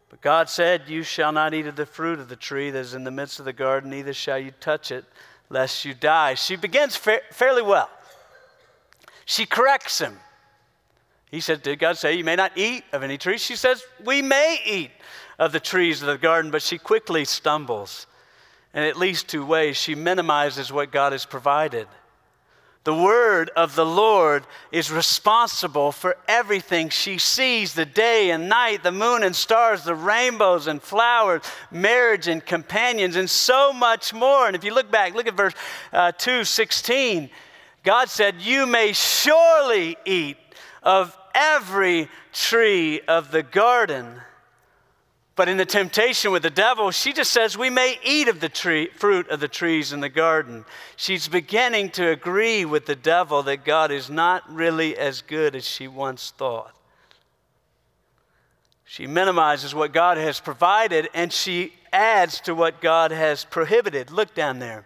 But 0.09 0.21
God 0.21 0.49
said, 0.49 0.83
You 0.87 1.03
shall 1.03 1.31
not 1.31 1.53
eat 1.53 1.65
of 1.65 1.75
the 1.75 1.85
fruit 1.85 2.19
of 2.19 2.29
the 2.29 2.35
tree 2.35 2.69
that 2.69 2.79
is 2.79 2.93
in 2.93 3.03
the 3.03 3.11
midst 3.11 3.39
of 3.39 3.45
the 3.45 3.53
garden, 3.53 3.89
neither 3.89 4.13
shall 4.13 4.37
you 4.37 4.51
touch 4.59 4.91
it, 4.91 5.05
lest 5.49 5.83
you 5.83 5.93
die. 5.93 6.35
She 6.35 6.55
begins 6.55 6.95
fa- 6.95 7.21
fairly 7.31 7.61
well. 7.61 7.89
She 9.25 9.45
corrects 9.45 9.99
him. 9.99 10.17
He 11.31 11.39
said, 11.39 11.63
Did 11.63 11.79
God 11.79 11.97
say 11.97 12.13
you 12.13 12.25
may 12.25 12.35
not 12.35 12.57
eat 12.57 12.83
of 12.91 13.03
any 13.03 13.17
tree? 13.17 13.37
She 13.37 13.55
says, 13.55 13.83
We 14.03 14.21
may 14.21 14.59
eat 14.65 14.91
of 15.39 15.53
the 15.53 15.59
trees 15.59 16.01
of 16.01 16.07
the 16.07 16.17
garden, 16.17 16.51
but 16.51 16.61
she 16.61 16.77
quickly 16.77 17.25
stumbles. 17.25 18.05
In 18.73 18.83
at 18.83 18.97
least 18.97 19.27
two 19.27 19.45
ways, 19.45 19.77
she 19.77 19.95
minimizes 19.95 20.71
what 20.71 20.91
God 20.91 21.13
has 21.13 21.25
provided. 21.25 21.87
The 22.83 22.95
word 22.95 23.51
of 23.55 23.75
the 23.75 23.85
Lord 23.85 24.43
is 24.71 24.91
responsible 24.91 25.91
for 25.91 26.17
everything 26.27 26.89
she 26.89 27.19
sees 27.19 27.73
the 27.75 27.85
day 27.85 28.31
and 28.31 28.49
night, 28.49 28.81
the 28.81 28.91
moon 28.91 29.21
and 29.21 29.35
stars, 29.35 29.83
the 29.83 29.93
rainbows 29.93 30.65
and 30.65 30.81
flowers, 30.81 31.43
marriage 31.69 32.27
and 32.27 32.43
companions, 32.43 33.17
and 33.17 33.29
so 33.29 33.71
much 33.71 34.13
more. 34.13 34.47
And 34.47 34.55
if 34.55 34.63
you 34.63 34.73
look 34.73 34.89
back, 34.89 35.13
look 35.13 35.27
at 35.27 35.35
verse 35.35 35.53
uh, 35.93 36.11
2 36.13 36.43
16. 36.43 37.29
God 37.83 38.09
said, 38.09 38.41
You 38.41 38.65
may 38.65 38.93
surely 38.93 39.95
eat 40.05 40.37
of 40.81 41.15
every 41.33 42.09
tree 42.33 43.01
of 43.01 43.31
the 43.31 43.43
garden. 43.43 44.21
But 45.35 45.47
in 45.47 45.57
the 45.57 45.65
temptation 45.65 46.31
with 46.31 46.43
the 46.43 46.49
devil, 46.49 46.91
she 46.91 47.13
just 47.13 47.31
says 47.31 47.57
we 47.57 47.69
may 47.69 47.97
eat 48.03 48.27
of 48.27 48.39
the 48.41 48.49
tree, 48.49 48.89
fruit 48.95 49.29
of 49.29 49.39
the 49.39 49.47
trees 49.47 49.93
in 49.93 49.99
the 49.99 50.09
garden. 50.09 50.65
She's 50.97 51.27
beginning 51.27 51.91
to 51.91 52.09
agree 52.09 52.65
with 52.65 52.85
the 52.85 52.95
devil 52.95 53.41
that 53.43 53.65
God 53.65 53.91
is 53.91 54.09
not 54.09 54.47
really 54.53 54.97
as 54.97 55.21
good 55.21 55.55
as 55.55 55.65
she 55.65 55.87
once 55.87 56.33
thought. 56.37 56.75
She 58.85 59.07
minimizes 59.07 59.73
what 59.73 59.93
God 59.93 60.17
has 60.17 60.41
provided 60.41 61.09
and 61.13 61.31
she 61.31 61.73
adds 61.93 62.41
to 62.41 62.53
what 62.53 62.81
God 62.81 63.11
has 63.11 63.45
prohibited. 63.45 64.11
Look 64.11 64.35
down 64.35 64.59
there. 64.59 64.85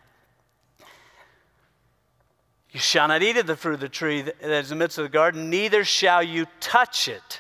You 2.76 2.82
shall 2.82 3.08
not 3.08 3.24
eat 3.24 3.38
of 3.38 3.48
the 3.48 3.56
fruit 3.56 3.76
of 3.76 3.80
the 3.80 3.88
tree 3.88 4.22
that 4.24 4.44
is 4.44 4.70
in 4.70 4.78
the 4.78 4.84
midst 4.84 4.98
of 4.98 5.06
the 5.06 5.10
garden, 5.10 5.50
neither 5.50 5.86
shall 5.86 6.22
you 6.22 6.46
touch 6.60 7.08
it, 7.08 7.40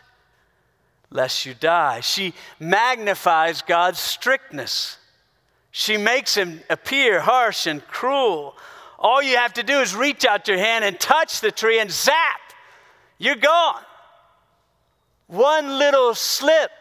lest 1.11 1.45
you 1.45 1.53
die. 1.53 1.99
She 1.99 2.33
magnifies 2.57 3.61
God's 3.61 3.99
strictness. 3.99 4.97
She 5.71 5.97
makes 5.97 6.35
him 6.35 6.61
appear 6.69 7.19
harsh 7.19 7.67
and 7.67 7.85
cruel. 7.85 8.55
All 8.97 9.21
you 9.21 9.35
have 9.35 9.51
to 9.55 9.63
do 9.63 9.81
is 9.81 9.93
reach 9.93 10.23
out 10.23 10.47
your 10.47 10.57
hand 10.57 10.85
and 10.85 10.97
touch 10.97 11.41
the 11.41 11.51
tree, 11.51 11.79
and 11.79 11.91
zap, 11.91 12.39
you're 13.17 13.35
gone. 13.35 13.83
One 15.27 15.77
little 15.77 16.15
slip, 16.15 16.71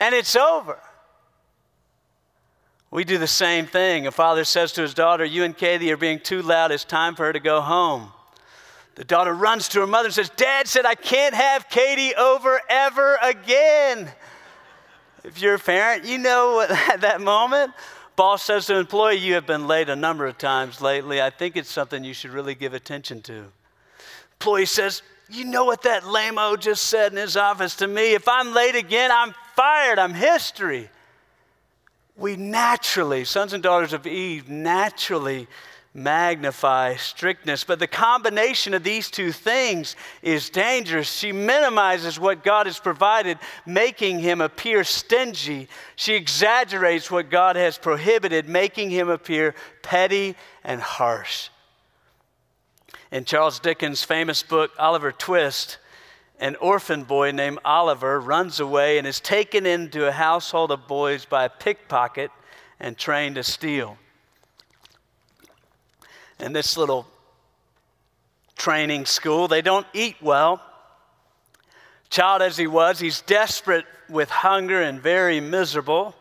and 0.00 0.14
it's 0.14 0.36
over. 0.36 0.80
We 2.94 3.02
do 3.02 3.18
the 3.18 3.26
same 3.26 3.66
thing. 3.66 4.06
A 4.06 4.12
father 4.12 4.44
says 4.44 4.70
to 4.74 4.82
his 4.82 4.94
daughter, 4.94 5.24
You 5.24 5.42
and 5.42 5.56
Katie 5.56 5.90
are 5.90 5.96
being 5.96 6.20
too 6.20 6.42
loud. 6.42 6.70
It's 6.70 6.84
time 6.84 7.16
for 7.16 7.24
her 7.24 7.32
to 7.32 7.40
go 7.40 7.60
home. 7.60 8.12
The 8.94 9.02
daughter 9.02 9.34
runs 9.34 9.66
to 9.70 9.80
her 9.80 9.86
mother 9.88 10.06
and 10.06 10.14
says, 10.14 10.30
Dad 10.30 10.68
said 10.68 10.86
I 10.86 10.94
can't 10.94 11.34
have 11.34 11.68
Katie 11.68 12.14
over 12.14 12.60
ever 12.70 13.18
again. 13.20 14.12
If 15.24 15.42
you're 15.42 15.56
a 15.56 15.58
parent, 15.58 16.04
you 16.04 16.18
know 16.18 16.60
at 16.60 17.00
that 17.00 17.20
moment. 17.20 17.72
Boss 18.14 18.44
says 18.44 18.66
to 18.66 18.76
employee, 18.76 19.16
You 19.16 19.34
have 19.34 19.46
been 19.46 19.66
late 19.66 19.88
a 19.88 19.96
number 19.96 20.24
of 20.24 20.38
times 20.38 20.80
lately. 20.80 21.20
I 21.20 21.30
think 21.30 21.56
it's 21.56 21.72
something 21.72 22.04
you 22.04 22.14
should 22.14 22.30
really 22.30 22.54
give 22.54 22.74
attention 22.74 23.22
to. 23.22 23.46
Employee 24.34 24.66
says, 24.66 25.02
You 25.28 25.46
know 25.46 25.64
what 25.64 25.82
that 25.82 26.06
lame 26.06 26.38
just 26.60 26.84
said 26.84 27.10
in 27.10 27.18
his 27.18 27.36
office 27.36 27.74
to 27.76 27.88
me? 27.88 28.14
If 28.14 28.28
I'm 28.28 28.54
late 28.54 28.76
again, 28.76 29.10
I'm 29.12 29.34
fired. 29.56 29.98
I'm 29.98 30.14
history. 30.14 30.90
We 32.16 32.36
naturally, 32.36 33.24
sons 33.24 33.52
and 33.52 33.62
daughters 33.62 33.92
of 33.92 34.06
Eve, 34.06 34.48
naturally 34.48 35.48
magnify 35.94 36.96
strictness. 36.96 37.64
But 37.64 37.78
the 37.78 37.86
combination 37.86 38.74
of 38.74 38.82
these 38.82 39.10
two 39.10 39.32
things 39.32 39.94
is 40.22 40.50
dangerous. 40.50 41.10
She 41.10 41.32
minimizes 41.32 42.18
what 42.18 42.44
God 42.44 42.66
has 42.66 42.78
provided, 42.78 43.38
making 43.64 44.18
him 44.18 44.40
appear 44.40 44.84
stingy. 44.84 45.68
She 45.96 46.14
exaggerates 46.14 47.10
what 47.10 47.30
God 47.30 47.56
has 47.56 47.78
prohibited, 47.78 48.48
making 48.48 48.90
him 48.90 49.08
appear 49.08 49.54
petty 49.82 50.34
and 50.64 50.80
harsh. 50.80 51.48
In 53.12 53.24
Charles 53.24 53.60
Dickens' 53.60 54.02
famous 54.02 54.42
book, 54.42 54.72
Oliver 54.78 55.12
Twist, 55.12 55.78
an 56.44 56.56
orphan 56.56 57.04
boy 57.04 57.30
named 57.30 57.58
Oliver 57.64 58.20
runs 58.20 58.60
away 58.60 58.98
and 58.98 59.06
is 59.06 59.18
taken 59.18 59.64
into 59.64 60.06
a 60.06 60.12
household 60.12 60.70
of 60.70 60.86
boys 60.86 61.24
by 61.24 61.46
a 61.46 61.48
pickpocket 61.48 62.30
and 62.78 62.98
trained 62.98 63.36
to 63.36 63.42
steal. 63.42 63.96
In 66.38 66.52
this 66.52 66.76
little 66.76 67.06
training 68.58 69.06
school, 69.06 69.48
they 69.48 69.62
don't 69.62 69.86
eat 69.94 70.16
well. 70.20 70.60
Child 72.10 72.42
as 72.42 72.58
he 72.58 72.66
was, 72.66 72.98
he's 73.00 73.22
desperate 73.22 73.86
with 74.10 74.28
hunger 74.28 74.82
and 74.82 75.00
very 75.00 75.40
miserable. 75.40 76.14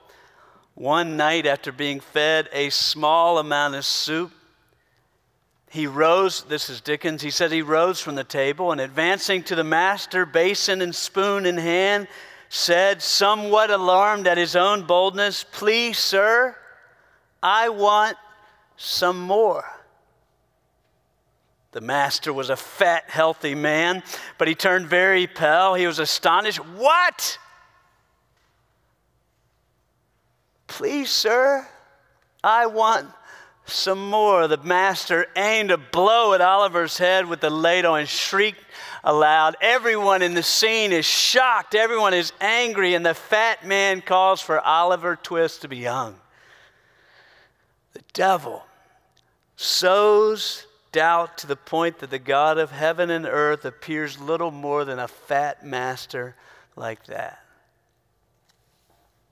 One 0.74 1.18
night, 1.18 1.46
after 1.46 1.74
being 1.74 2.00
fed 2.00 2.48
a 2.54 2.70
small 2.70 3.40
amount 3.40 3.76
of 3.76 3.86
soup, 3.86 4.32
he 5.74 5.88
rose, 5.88 6.44
this 6.44 6.70
is 6.70 6.82
Dickens, 6.82 7.24
he 7.24 7.32
said 7.32 7.52
he 7.52 7.64
rose 7.64 8.00
from 8.00 8.14
the 8.14 8.24
table 8.24 8.72
and 8.72 8.80
advancing 8.80 9.42
to 9.46 9.56
the 9.56 9.64
master, 9.64 10.24
basin 10.24 10.84
and 10.84 10.94
spoon 10.94 11.48
in 11.48 11.58
hand, 11.58 12.08
said, 12.48 13.02
somewhat 13.02 13.72
alarmed 13.72 14.28
at 14.28 14.38
his 14.38 14.56
own 14.56 14.84
boldness, 14.84 15.44
Please, 15.52 15.98
sir, 15.98 16.56
I 17.42 17.70
want 17.70 18.18
some 18.78 19.20
more. 19.20 19.66
The 21.72 21.82
master 21.82 22.32
was 22.32 22.52
a 22.52 22.56
fat, 22.56 23.10
healthy 23.10 23.56
man, 23.56 24.04
but 24.38 24.48
he 24.48 24.54
turned 24.54 24.86
very 24.86 25.26
pale. 25.26 25.74
He 25.74 25.88
was 25.88 25.98
astonished. 25.98 26.60
What? 26.60 27.40
Please, 30.68 31.10
sir, 31.10 31.68
I 32.44 32.68
want 32.68 33.08
some 33.66 34.10
more. 34.10 34.48
The 34.48 34.58
master 34.58 35.28
aimed 35.36 35.72
a 35.72 35.78
blow 35.78 36.34
at 36.34 36.42
Oliver's 36.42 36.98
head 36.98 37.28
with 37.28 37.42
the 37.42 37.50
ladle 37.50 37.96
and 37.96 38.08
shrieked 38.08 38.64
aloud. 39.04 39.56
Everyone 39.62 40.22
in 40.22 40.34
the 40.34 40.44
scene 40.44 40.92
is 40.92 41.06
shocked. 41.06 41.76
Everyone 41.76 42.14
is 42.14 42.34
angry, 42.42 42.94
and 42.94 43.06
the 43.06 43.14
fat 43.14 43.66
man 43.66 44.02
calls 44.02 44.42
for 44.42 44.60
Oliver 44.60 45.16
Twist 45.16 45.62
to 45.62 45.68
be 45.68 45.84
hung. 45.84 46.16
The 47.94 48.04
devil 48.14 48.64
sows 49.56 50.66
doubt 50.92 51.38
to 51.40 51.48
the 51.48 51.56
point 51.56 52.00
that 52.00 52.10
the 52.10 52.20
God 52.20 52.58
of 52.58 52.72
heaven 52.72 53.10
and 53.10 53.26
earth 53.26 53.66
appears 53.66 54.20
little 54.20 54.52
more 54.52 54.86
than 54.86 55.00
a 55.00 55.08
fat 55.08 55.66
master 55.66 56.36
like 56.76 57.06
that. 57.06 57.44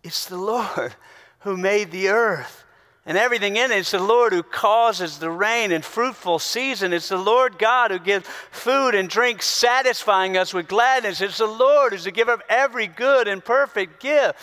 It's 0.04 0.26
the 0.26 0.38
Lord 0.38 0.96
who 1.40 1.56
made 1.58 1.92
the 1.92 2.10
earth 2.10 2.66
and 3.06 3.18
everything 3.18 3.56
in 3.56 3.72
it. 3.72 3.80
It's 3.80 3.92
the 3.92 4.00
Lord 4.00 4.32
who 4.32 4.44
causes 4.44 5.18
the 5.18 5.30
rain 5.30 5.72
and 5.72 5.84
fruitful 5.84 6.40
season. 6.40 6.94
It's 6.94 7.10
the 7.10 7.18
Lord 7.18 7.58
God 7.58 7.92
who 7.92 8.00
gives 8.00 8.28
food 8.52 8.96
and 8.96 9.10
drink, 9.10 9.42
satisfying 9.42 10.38
us 10.38 10.54
with 10.54 10.68
gladness. 10.68 11.22
It's 11.22 11.40
the 11.40 11.48
Lord 11.48 11.94
who's 11.94 12.04
the 12.04 12.12
giver 12.12 12.34
of 12.34 12.42
every 12.48 12.88
good 12.88 13.28
and 13.28 13.44
perfect 13.44 14.00
gift. 14.00 14.38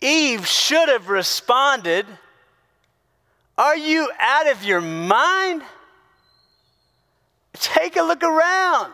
Eve 0.00 0.46
should 0.46 0.88
have 0.88 1.08
responded, 1.08 2.06
Are 3.56 3.76
you 3.76 4.10
out 4.20 4.48
of 4.48 4.62
your 4.62 4.80
mind? 4.80 5.62
Take 7.54 7.96
a 7.96 8.02
look 8.02 8.22
around. 8.22 8.92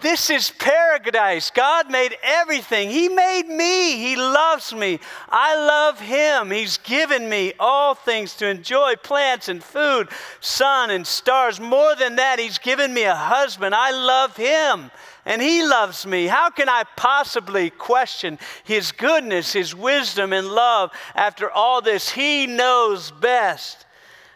This 0.00 0.30
is 0.30 0.50
paradise. 0.50 1.50
God 1.50 1.90
made 1.90 2.16
everything. 2.22 2.88
He 2.88 3.08
made 3.08 3.46
me. 3.48 3.96
He 3.96 4.16
loves 4.16 4.74
me. 4.74 4.98
I 5.28 5.54
love 5.56 6.00
Him. 6.00 6.50
He's 6.50 6.78
given 6.78 7.28
me 7.28 7.52
all 7.58 7.94
things 7.94 8.34
to 8.36 8.48
enjoy 8.48 8.94
plants 8.96 9.48
and 9.48 9.62
food, 9.62 10.08
sun 10.40 10.90
and 10.90 11.06
stars. 11.06 11.60
More 11.60 11.94
than 11.96 12.16
that, 12.16 12.38
He's 12.38 12.58
given 12.58 12.94
me 12.94 13.02
a 13.04 13.14
husband. 13.14 13.74
I 13.74 13.90
love 13.90 14.36
Him 14.36 14.90
and 15.26 15.42
He 15.42 15.62
loves 15.62 16.06
me. 16.06 16.26
How 16.26 16.50
can 16.50 16.68
I 16.68 16.84
possibly 16.96 17.70
question 17.70 18.38
His 18.64 18.92
goodness, 18.92 19.52
His 19.52 19.74
wisdom, 19.74 20.32
and 20.32 20.48
love 20.48 20.92
after 21.14 21.50
all 21.50 21.82
this? 21.82 22.08
He 22.10 22.46
knows 22.46 23.10
best. 23.10 23.84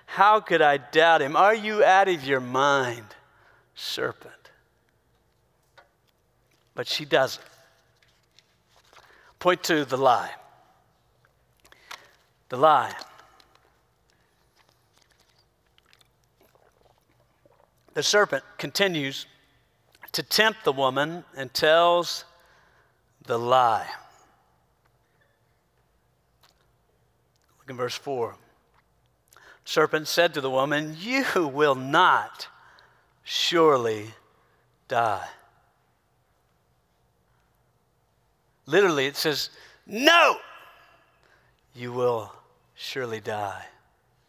How 0.06 0.40
could 0.40 0.62
I 0.62 0.76
doubt 0.76 1.22
Him? 1.22 1.36
Are 1.36 1.54
you 1.54 1.82
out 1.82 2.08
of 2.08 2.24
your 2.24 2.40
mind, 2.40 3.06
serpent? 3.74 4.43
But 6.74 6.86
she 6.86 7.04
doesn't. 7.04 7.44
Point 9.38 9.62
to 9.64 9.84
the 9.84 9.96
lie. 9.96 10.30
The 12.48 12.56
lie. 12.56 12.92
The 17.94 18.02
serpent 18.02 18.42
continues 18.58 19.26
to 20.12 20.22
tempt 20.22 20.64
the 20.64 20.72
woman 20.72 21.24
and 21.36 21.52
tells 21.52 22.24
the 23.26 23.38
lie. 23.38 23.86
Look 27.58 27.70
in 27.70 27.76
verse 27.76 27.94
4. 27.94 28.36
Serpent 29.64 30.08
said 30.08 30.34
to 30.34 30.40
the 30.40 30.50
woman, 30.50 30.96
You 31.00 31.48
will 31.48 31.74
not 31.74 32.48
surely 33.22 34.08
die. 34.88 35.26
Literally, 38.66 39.06
it 39.06 39.16
says, 39.16 39.50
No, 39.86 40.38
you 41.74 41.92
will 41.92 42.32
surely 42.74 43.20
die. 43.20 43.64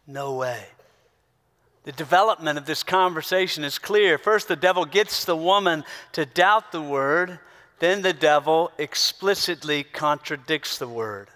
No 0.06 0.34
way. 0.34 0.64
The 1.84 1.92
development 1.92 2.58
of 2.58 2.66
this 2.66 2.82
conversation 2.82 3.64
is 3.64 3.78
clear. 3.78 4.18
First, 4.18 4.48
the 4.48 4.56
devil 4.56 4.84
gets 4.84 5.24
the 5.24 5.36
woman 5.36 5.84
to 6.12 6.26
doubt 6.26 6.72
the 6.72 6.82
word, 6.82 7.38
then, 7.78 8.00
the 8.02 8.14
devil 8.14 8.72
explicitly 8.78 9.84
contradicts 9.84 10.78
the 10.78 10.88
word. 10.88 11.28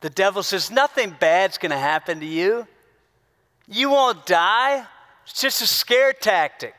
The 0.00 0.10
devil 0.10 0.42
says, 0.42 0.70
Nothing 0.70 1.16
bad's 1.18 1.58
going 1.58 1.70
to 1.70 1.78
happen 1.78 2.20
to 2.20 2.26
you. 2.26 2.66
You 3.66 3.90
won't 3.90 4.26
die. 4.26 4.84
It's 5.24 5.40
just 5.40 5.62
a 5.62 5.66
scare 5.66 6.12
tactic. 6.12 6.74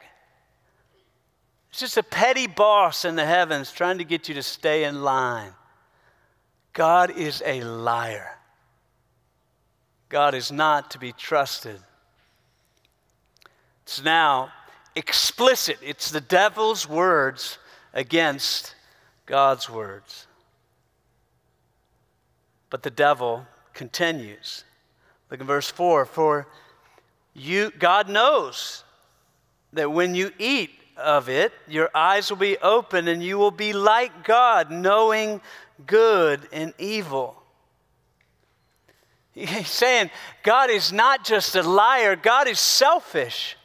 It's 1.76 1.82
just 1.82 1.98
a 1.98 2.04
petty 2.04 2.48
boss 2.48 3.04
in 3.04 3.18
the 3.18 3.26
heavens 3.26 3.70
trying 3.70 3.98
to 3.98 4.06
get 4.06 4.30
you 4.30 4.36
to 4.36 4.44
stay 4.44 4.86
in 4.86 5.04
line. 5.04 5.52
God 6.72 7.12
is 7.12 7.44
a 7.46 7.66
liar. 7.66 8.38
God 10.08 10.36
is 10.36 10.54
not 10.54 10.90
to 10.92 11.00
be 11.00 11.12
trusted. 11.12 11.82
It's 13.84 14.02
now 14.02 14.54
explicit. 14.96 15.78
It's 15.82 16.12
the 16.12 16.22
devil's 16.22 16.88
words 16.88 17.58
against 17.94 18.74
God's 19.26 19.70
words. 19.70 20.28
But 22.70 22.84
the 22.84 22.90
devil 22.90 23.46
continues. 23.74 24.64
Look 25.30 25.42
at 25.42 25.46
verse 25.46 25.70
4 25.70 26.06
For 26.06 26.48
you, 27.34 27.74
God 27.78 28.08
knows 28.08 28.86
that 29.74 29.92
when 29.92 30.16
you 30.16 30.32
eat 30.40 30.70
of 30.98 31.30
it, 31.30 31.54
your 31.68 31.90
eyes 31.94 32.30
will 32.30 32.38
be 32.38 32.58
open 32.58 33.08
and 33.08 33.24
you 33.24 33.38
will 33.38 33.52
be 33.52 33.74
like 33.74 34.24
God, 34.24 34.72
knowing 34.72 35.42
good 35.86 36.48
and 36.52 36.74
evil. 36.78 37.42
He's 39.34 39.70
saying 39.70 40.10
God 40.44 40.70
is 40.70 40.94
not 40.94 41.26
just 41.26 41.56
a 41.56 41.64
liar, 41.64 42.16
God 42.16 42.48
is 42.48 42.60
selfish. 42.60 43.58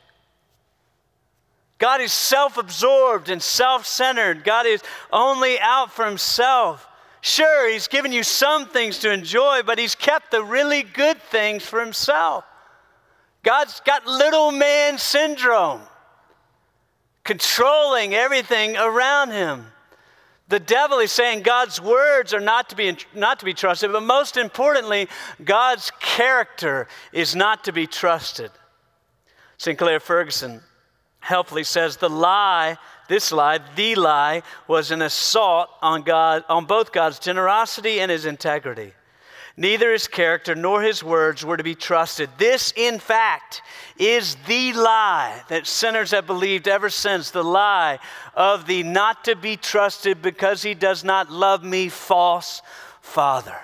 God 1.78 2.02
is 2.02 2.12
self 2.12 2.58
absorbed 2.58 3.30
and 3.30 3.42
self 3.42 3.86
centered. 3.86 4.44
God 4.44 4.66
is 4.66 4.82
only 5.10 5.58
out 5.58 5.90
for 5.90 6.04
himself. 6.04 6.86
Sure, 7.22 7.70
he's 7.70 7.88
given 7.88 8.12
you 8.12 8.22
some 8.22 8.66
things 8.66 8.98
to 8.98 9.12
enjoy, 9.12 9.62
but 9.64 9.78
he's 9.78 9.94
kept 9.94 10.30
the 10.30 10.42
really 10.42 10.82
good 10.82 11.20
things 11.22 11.64
for 11.64 11.80
himself. 11.80 12.44
God's 13.42 13.80
got 13.80 14.06
little 14.06 14.52
man 14.52 14.98
syndrome, 14.98 15.80
controlling 17.24 18.14
everything 18.14 18.76
around 18.76 19.30
him. 19.30 19.66
The 20.48 20.58
devil 20.58 20.98
is 20.98 21.12
saying 21.12 21.42
God's 21.42 21.80
words 21.80 22.34
are 22.34 22.40
not 22.40 22.70
to 22.70 22.76
be, 22.76 22.96
not 23.14 23.38
to 23.38 23.44
be 23.44 23.54
trusted, 23.54 23.92
but 23.92 24.02
most 24.02 24.36
importantly, 24.36 25.08
God's 25.44 25.92
character 26.00 26.88
is 27.12 27.36
not 27.36 27.64
to 27.64 27.72
be 27.72 27.86
trusted. 27.86 28.50
Sinclair 29.58 30.00
Ferguson 30.00 30.60
helpfully 31.20 31.62
says 31.64 31.98
the 31.98 32.10
lie, 32.10 32.78
this 33.08 33.30
lie, 33.30 33.60
the 33.76 33.94
lie, 33.94 34.42
was 34.66 34.90
an 34.90 35.02
assault 35.02 35.68
on 35.82 36.02
God, 36.02 36.44
on 36.48 36.64
both 36.64 36.90
God's 36.92 37.18
generosity 37.18 38.00
and 38.00 38.10
his 38.10 38.24
integrity. 38.24 38.92
Neither 39.60 39.92
his 39.92 40.08
character 40.08 40.54
nor 40.54 40.80
his 40.80 41.04
words 41.04 41.44
were 41.44 41.58
to 41.58 41.62
be 41.62 41.74
trusted. 41.74 42.30
This, 42.38 42.72
in 42.76 42.98
fact, 42.98 43.60
is 43.98 44.36
the 44.46 44.72
lie 44.72 45.42
that 45.50 45.66
sinners 45.66 46.12
have 46.12 46.26
believed 46.26 46.66
ever 46.66 46.88
since 46.88 47.30
the 47.30 47.44
lie 47.44 47.98
of 48.32 48.66
the 48.66 48.82
not 48.82 49.22
to 49.24 49.36
be 49.36 49.58
trusted 49.58 50.22
because 50.22 50.62
he 50.62 50.72
does 50.72 51.04
not 51.04 51.30
love 51.30 51.62
me 51.62 51.90
false 51.90 52.62
father. 53.02 53.58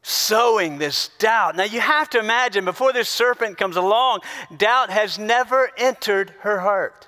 Sowing 0.00 0.78
this 0.78 1.10
doubt. 1.18 1.56
Now, 1.56 1.64
you 1.64 1.80
have 1.80 2.08
to 2.10 2.18
imagine 2.18 2.64
before 2.64 2.94
this 2.94 3.10
serpent 3.10 3.58
comes 3.58 3.76
along, 3.76 4.20
doubt 4.56 4.88
has 4.88 5.18
never 5.18 5.70
entered 5.76 6.32
her 6.40 6.60
heart. 6.60 7.06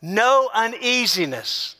No 0.00 0.48
uneasiness 0.54 1.74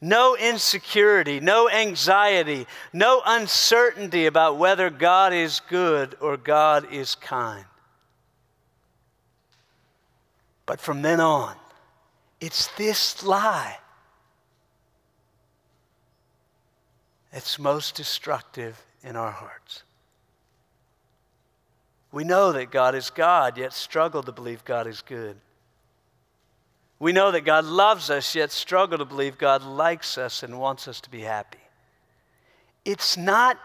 no 0.00 0.36
insecurity, 0.36 1.40
no 1.40 1.68
anxiety, 1.68 2.66
no 2.92 3.22
uncertainty 3.26 4.26
about 4.26 4.56
whether 4.56 4.88
God 4.88 5.32
is 5.32 5.60
good 5.68 6.16
or 6.20 6.36
God 6.36 6.92
is 6.92 7.14
kind. 7.14 7.64
But 10.64 10.80
from 10.80 11.02
then 11.02 11.20
on, 11.20 11.56
it's 12.40 12.68
this 12.76 13.24
lie 13.24 13.76
that's 17.32 17.58
most 17.58 17.94
destructive 17.94 18.82
in 19.02 19.16
our 19.16 19.30
hearts. 19.30 19.82
We 22.12 22.24
know 22.24 22.52
that 22.52 22.70
God 22.70 22.94
is 22.94 23.10
God, 23.10 23.58
yet 23.58 23.72
struggle 23.72 24.22
to 24.22 24.32
believe 24.32 24.64
God 24.64 24.86
is 24.86 25.02
good. 25.02 25.36
We 27.00 27.12
know 27.12 27.30
that 27.32 27.46
God 27.46 27.64
loves 27.64 28.10
us, 28.10 28.34
yet 28.34 28.52
struggle 28.52 28.98
to 28.98 29.06
believe 29.06 29.38
God 29.38 29.64
likes 29.64 30.18
us 30.18 30.42
and 30.42 30.60
wants 30.60 30.86
us 30.86 31.00
to 31.00 31.10
be 31.10 31.22
happy. 31.22 31.58
It's 32.84 33.16
not 33.16 33.58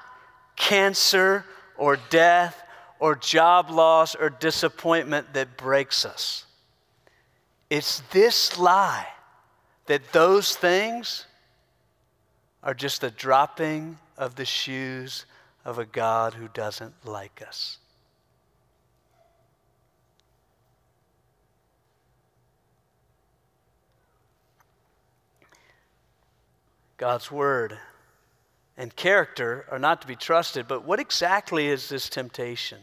cancer 0.56 1.46
or 1.78 1.98
death 2.10 2.64
or 2.98 3.16
job 3.16 3.70
loss 3.70 4.16
or 4.16 4.30
disappointment 4.30 5.34
that 5.34 5.58
breaks 5.58 6.06
us. 6.06 6.46
It's 7.70 8.02
this 8.12 8.58
lie 8.58 9.08
that 9.88 10.14
those 10.14 10.56
things 10.56 11.26
are 12.64 12.74
just 12.74 13.02
the 13.02 13.12
dropping 13.12 13.98
of 14.18 14.36
the 14.36 14.46
shoes 14.46 15.26
of 15.66 15.78
a 15.78 15.86
God 15.86 16.34
who 16.34 16.48
doesn't 16.54 16.94
like 17.06 17.44
us. 17.46 17.80
God's 26.98 27.32
word 27.32 27.78
and 28.78 28.96
character 28.96 29.66
are 29.70 29.80
not 29.80 30.02
to 30.02 30.08
be 30.08 30.16
trusted, 30.16 30.68
but 30.68 30.86
what 30.86 31.00
exactly 31.00 31.68
is 31.68 31.90
this 31.90 32.10
temptation? 32.10 32.80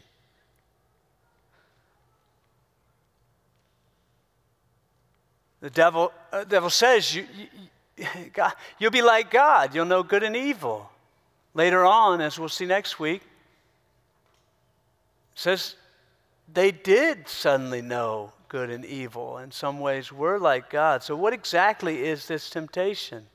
The 5.60 5.70
devil, 5.70 6.12
uh, 6.32 6.44
devil 6.44 6.70
says 6.70 7.14
you, 7.14 7.26
you, 7.96 8.06
God, 8.32 8.52
you'll 8.78 8.90
be 8.90 9.02
like 9.02 9.30
God. 9.30 9.74
You'll 9.74 9.86
know 9.86 10.02
good 10.02 10.22
and 10.22 10.36
evil. 10.36 10.90
Later 11.54 11.84
on, 11.84 12.20
as 12.20 12.38
we'll 12.38 12.48
see 12.48 12.66
next 12.66 12.98
week, 12.98 13.22
says 15.34 15.76
they 16.52 16.70
did 16.72 17.28
suddenly 17.28 17.80
know 17.80 18.32
good 18.48 18.70
and 18.70 18.84
evil. 18.84 19.38
In 19.38 19.52
some 19.52 19.78
ways, 19.78 20.10
we're 20.10 20.38
like 20.38 20.68
God. 20.68 21.02
So, 21.02 21.14
what 21.14 21.32
exactly 21.32 22.04
is 22.04 22.26
this 22.26 22.50
temptation? 22.50 23.26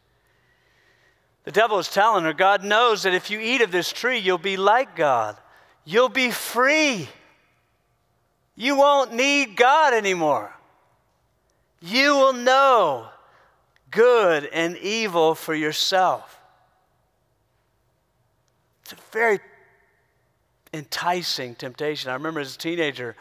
The 1.47 1.53
devil 1.53 1.79
is 1.79 1.87
telling 1.87 2.25
her, 2.25 2.33
God 2.33 2.65
knows 2.65 3.03
that 3.03 3.13
if 3.13 3.31
you 3.31 3.39
eat 3.39 3.61
of 3.61 3.71
this 3.71 3.93
tree, 3.93 4.17
you'll 4.17 4.37
be 4.37 4.57
like 4.57 4.97
God. 4.97 5.37
You'll 5.85 6.09
be 6.09 6.29
free. 6.29 7.07
You 8.57 8.75
won't 8.75 9.13
need 9.13 9.55
God 9.55 9.93
anymore. 9.93 10.53
You 11.79 12.17
will 12.17 12.33
know 12.33 13.07
good 13.91 14.49
and 14.51 14.75
evil 14.79 15.35
for 15.35 15.55
yourself. 15.55 16.37
It's 18.81 18.91
a 18.91 18.97
very 19.13 19.39
enticing 20.73 21.55
temptation. 21.55 22.11
I 22.11 22.15
remember 22.15 22.41
as 22.41 22.55
a 22.55 22.59
teenager, 22.59 23.15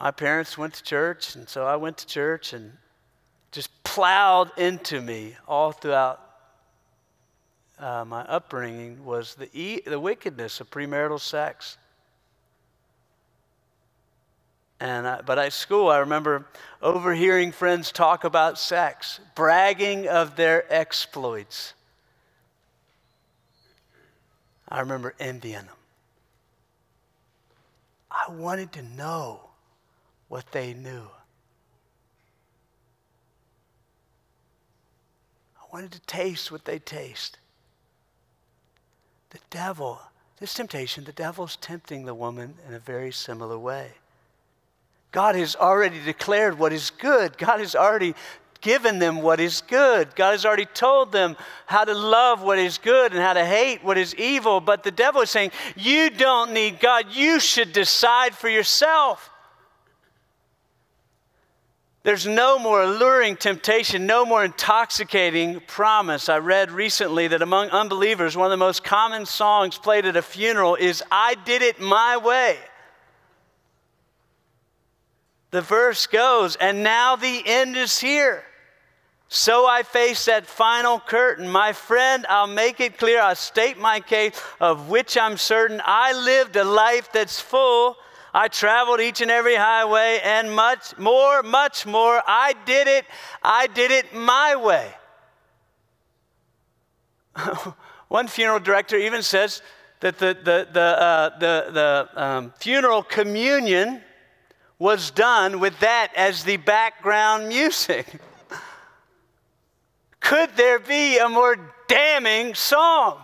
my 0.00 0.10
parents 0.10 0.56
went 0.56 0.72
to 0.72 0.82
church, 0.82 1.36
and 1.36 1.50
so 1.50 1.66
I 1.66 1.76
went 1.76 1.98
to 1.98 2.06
church 2.06 2.54
and 2.54 2.72
just 3.52 3.68
plowed 3.84 4.56
into 4.56 5.02
me 5.02 5.36
all 5.46 5.70
throughout 5.70 6.23
uh, 7.78 8.04
my 8.06 8.22
upbringing 8.22 9.04
was 9.04 9.34
the, 9.34 9.48
e- 9.52 9.82
the 9.84 9.98
wickedness 9.98 10.60
of 10.60 10.70
premarital 10.70 11.20
sex. 11.20 11.76
And 14.80 15.06
I, 15.06 15.20
but 15.22 15.38
at 15.38 15.52
school, 15.52 15.88
I 15.88 15.98
remember 15.98 16.46
overhearing 16.82 17.52
friends 17.52 17.90
talk 17.92 18.24
about 18.24 18.58
sex, 18.58 19.20
bragging 19.34 20.08
of 20.08 20.36
their 20.36 20.72
exploits. 20.72 21.74
I 24.68 24.80
remember 24.80 25.14
envying 25.18 25.54
them. 25.54 25.68
I 28.10 28.32
wanted 28.32 28.72
to 28.72 28.82
know 28.82 29.40
what 30.28 30.50
they 30.52 30.74
knew. 30.74 31.06
I 35.56 35.64
wanted 35.72 35.92
to 35.92 36.00
taste 36.00 36.52
what 36.52 36.64
they 36.64 36.78
taste. 36.78 37.38
The 39.34 39.40
devil, 39.50 40.00
this 40.38 40.54
temptation, 40.54 41.02
the 41.02 41.12
devil's 41.12 41.56
tempting 41.56 42.04
the 42.04 42.14
woman 42.14 42.54
in 42.68 42.74
a 42.74 42.78
very 42.78 43.10
similar 43.10 43.58
way. 43.58 43.90
God 45.10 45.34
has 45.34 45.56
already 45.56 46.00
declared 46.04 46.56
what 46.56 46.72
is 46.72 46.90
good. 46.90 47.36
God 47.36 47.58
has 47.58 47.74
already 47.74 48.14
given 48.60 49.00
them 49.00 49.22
what 49.22 49.40
is 49.40 49.60
good. 49.60 50.14
God 50.14 50.30
has 50.30 50.46
already 50.46 50.66
told 50.66 51.10
them 51.10 51.36
how 51.66 51.84
to 51.84 51.94
love 51.94 52.42
what 52.42 52.60
is 52.60 52.78
good 52.78 53.12
and 53.12 53.20
how 53.20 53.32
to 53.32 53.44
hate 53.44 53.82
what 53.82 53.98
is 53.98 54.14
evil. 54.14 54.60
But 54.60 54.84
the 54.84 54.92
devil 54.92 55.20
is 55.22 55.30
saying, 55.30 55.50
You 55.74 56.10
don't 56.10 56.52
need 56.52 56.78
God. 56.78 57.06
You 57.10 57.40
should 57.40 57.72
decide 57.72 58.36
for 58.36 58.48
yourself. 58.48 59.30
There's 62.04 62.26
no 62.26 62.58
more 62.58 62.82
alluring 62.82 63.36
temptation, 63.36 64.04
no 64.04 64.26
more 64.26 64.44
intoxicating 64.44 65.60
promise. 65.66 66.28
I 66.28 66.36
read 66.36 66.70
recently 66.70 67.28
that 67.28 67.40
among 67.40 67.70
unbelievers, 67.70 68.36
one 68.36 68.44
of 68.44 68.50
the 68.50 68.58
most 68.58 68.84
common 68.84 69.24
songs 69.24 69.78
played 69.78 70.04
at 70.04 70.14
a 70.14 70.20
funeral 70.20 70.74
is 70.74 71.02
I 71.10 71.34
Did 71.46 71.62
It 71.62 71.80
My 71.80 72.18
Way. 72.18 72.58
The 75.50 75.62
verse 75.62 76.06
goes, 76.06 76.56
and 76.56 76.82
now 76.82 77.16
the 77.16 77.42
end 77.46 77.74
is 77.74 77.98
here. 77.98 78.44
So 79.28 79.66
I 79.66 79.82
face 79.82 80.26
that 80.26 80.44
final 80.44 81.00
curtain. 81.00 81.48
My 81.48 81.72
friend, 81.72 82.26
I'll 82.28 82.46
make 82.46 82.80
it 82.80 82.98
clear. 82.98 83.22
I'll 83.22 83.34
state 83.34 83.78
my 83.78 84.00
case 84.00 84.38
of 84.60 84.90
which 84.90 85.16
I'm 85.16 85.38
certain. 85.38 85.80
I 85.82 86.12
lived 86.12 86.54
a 86.56 86.64
life 86.64 87.10
that's 87.12 87.40
full 87.40 87.96
I 88.36 88.48
traveled 88.48 89.00
each 89.00 89.20
and 89.20 89.30
every 89.30 89.54
highway 89.54 90.18
and 90.24 90.50
much 90.50 90.98
more, 90.98 91.44
much 91.44 91.86
more. 91.86 92.20
I 92.26 92.54
did 92.66 92.88
it. 92.88 93.04
I 93.44 93.68
did 93.68 93.92
it 93.92 94.12
my 94.12 94.56
way. 94.56 94.90
One 98.08 98.26
funeral 98.26 98.58
director 98.58 98.96
even 98.96 99.22
says 99.22 99.62
that 100.00 100.18
the, 100.18 100.34
the, 100.34 100.68
the, 100.72 100.80
uh, 100.80 101.38
the, 101.38 101.70
the 101.72 102.22
um, 102.22 102.52
funeral 102.58 103.04
communion 103.04 104.02
was 104.80 105.12
done 105.12 105.60
with 105.60 105.78
that 105.78 106.12
as 106.16 106.42
the 106.42 106.56
background 106.56 107.48
music. 107.48 108.20
Could 110.20 110.56
there 110.56 110.80
be 110.80 111.18
a 111.18 111.28
more 111.28 111.72
damning 111.86 112.56
song? 112.56 113.18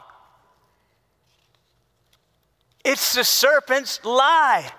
It's 2.85 3.12
the 3.14 3.25
serpent's 3.25 4.05
lie. 4.05 4.70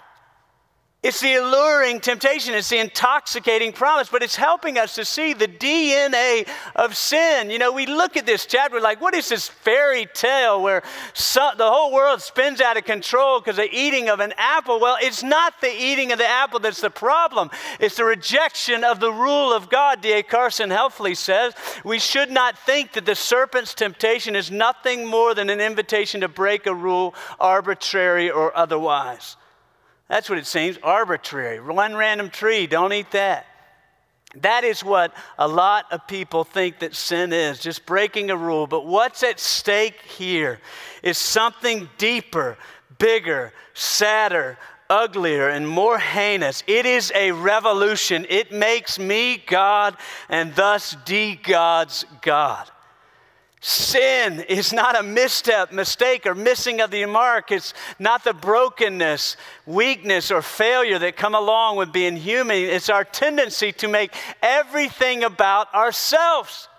It's 1.03 1.19
the 1.19 1.33
alluring 1.33 1.99
temptation, 1.99 2.53
it's 2.53 2.69
the 2.69 2.77
intoxicating 2.77 3.73
promise, 3.73 4.09
but 4.09 4.21
it's 4.21 4.35
helping 4.35 4.77
us 4.77 4.93
to 4.93 5.03
see 5.03 5.33
the 5.33 5.47
DNA 5.47 6.47
of 6.75 6.95
sin. 6.95 7.49
You 7.49 7.57
know, 7.57 7.71
we 7.71 7.87
look 7.87 8.17
at 8.17 8.27
this 8.27 8.45
chapter 8.45 8.79
like, 8.79 9.01
what 9.01 9.15
is 9.15 9.27
this 9.27 9.47
fairy 9.47 10.05
tale 10.13 10.61
where 10.61 10.83
the 11.15 11.55
whole 11.59 11.91
world 11.91 12.21
spins 12.21 12.61
out 12.61 12.77
of 12.77 12.85
control 12.85 13.39
because 13.39 13.57
of 13.57 13.65
eating 13.71 14.09
of 14.09 14.19
an 14.19 14.31
apple? 14.37 14.79
Well, 14.79 14.95
it's 15.01 15.23
not 15.23 15.59
the 15.59 15.73
eating 15.75 16.11
of 16.11 16.19
the 16.19 16.27
apple 16.27 16.59
that's 16.59 16.81
the 16.81 16.91
problem, 16.91 17.49
it's 17.79 17.95
the 17.95 18.05
rejection 18.05 18.83
of 18.83 18.99
the 18.99 19.11
rule 19.11 19.51
of 19.51 19.71
God. 19.71 20.01
D.A. 20.01 20.21
Carson 20.21 20.69
helpfully 20.69 21.15
says, 21.15 21.55
we 21.83 21.97
should 21.97 22.29
not 22.29 22.59
think 22.59 22.93
that 22.93 23.07
the 23.07 23.15
serpent's 23.15 23.73
temptation 23.73 24.35
is 24.35 24.51
nothing 24.51 25.07
more 25.07 25.33
than 25.33 25.49
an 25.49 25.61
invitation 25.61 26.21
to 26.21 26.27
break 26.27 26.67
a 26.67 26.75
rule, 26.75 27.15
arbitrary 27.39 28.29
or 28.29 28.55
otherwise. 28.55 29.35
That's 30.11 30.29
what 30.29 30.39
it 30.39 30.45
seems 30.45 30.77
arbitrary. 30.83 31.61
One 31.61 31.95
random 31.95 32.29
tree, 32.31 32.67
don't 32.67 32.91
eat 32.91 33.11
that. 33.11 33.45
That 34.41 34.65
is 34.65 34.83
what 34.83 35.13
a 35.39 35.47
lot 35.47 35.85
of 35.89 36.05
people 36.05 36.43
think 36.43 36.79
that 36.79 36.95
sin 36.95 37.31
is, 37.31 37.59
just 37.59 37.85
breaking 37.85 38.29
a 38.29 38.35
rule. 38.35 38.67
But 38.67 38.85
what's 38.85 39.23
at 39.23 39.39
stake 39.39 40.01
here 40.01 40.59
is 41.01 41.17
something 41.17 41.89
deeper, 41.97 42.57
bigger, 42.97 43.53
sadder, 43.73 44.57
uglier, 44.89 45.47
and 45.47 45.65
more 45.65 45.97
heinous. 45.97 46.61
It 46.67 46.85
is 46.85 47.13
a 47.15 47.31
revolution. 47.31 48.25
It 48.27 48.51
makes 48.51 48.99
me 48.99 49.41
God 49.47 49.95
and 50.27 50.53
thus 50.55 50.93
de 51.05 51.37
God's 51.37 52.03
God. 52.21 52.69
Sin 53.63 54.39
is 54.39 54.73
not 54.73 54.99
a 54.99 55.03
misstep, 55.03 55.71
mistake, 55.71 56.25
or 56.25 56.33
missing 56.33 56.81
of 56.81 56.89
the 56.89 57.05
mark. 57.05 57.51
It's 57.51 57.75
not 57.99 58.23
the 58.23 58.33
brokenness, 58.33 59.37
weakness, 59.67 60.31
or 60.31 60.41
failure 60.41 60.97
that 60.97 61.15
come 61.15 61.35
along 61.35 61.77
with 61.77 61.93
being 61.93 62.17
human. 62.17 62.57
It's 62.57 62.89
our 62.89 63.03
tendency 63.03 63.71
to 63.73 63.87
make 63.87 64.15
everything 64.41 65.23
about 65.23 65.71
ourselves. 65.75 66.69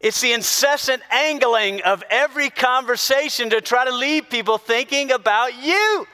It's 0.00 0.20
the 0.20 0.34
incessant 0.34 1.02
angling 1.10 1.80
of 1.80 2.04
every 2.10 2.50
conversation 2.50 3.48
to 3.50 3.62
try 3.62 3.86
to 3.86 3.94
leave 3.94 4.28
people 4.28 4.58
thinking 4.58 5.12
about 5.12 5.64
you. 5.64 6.06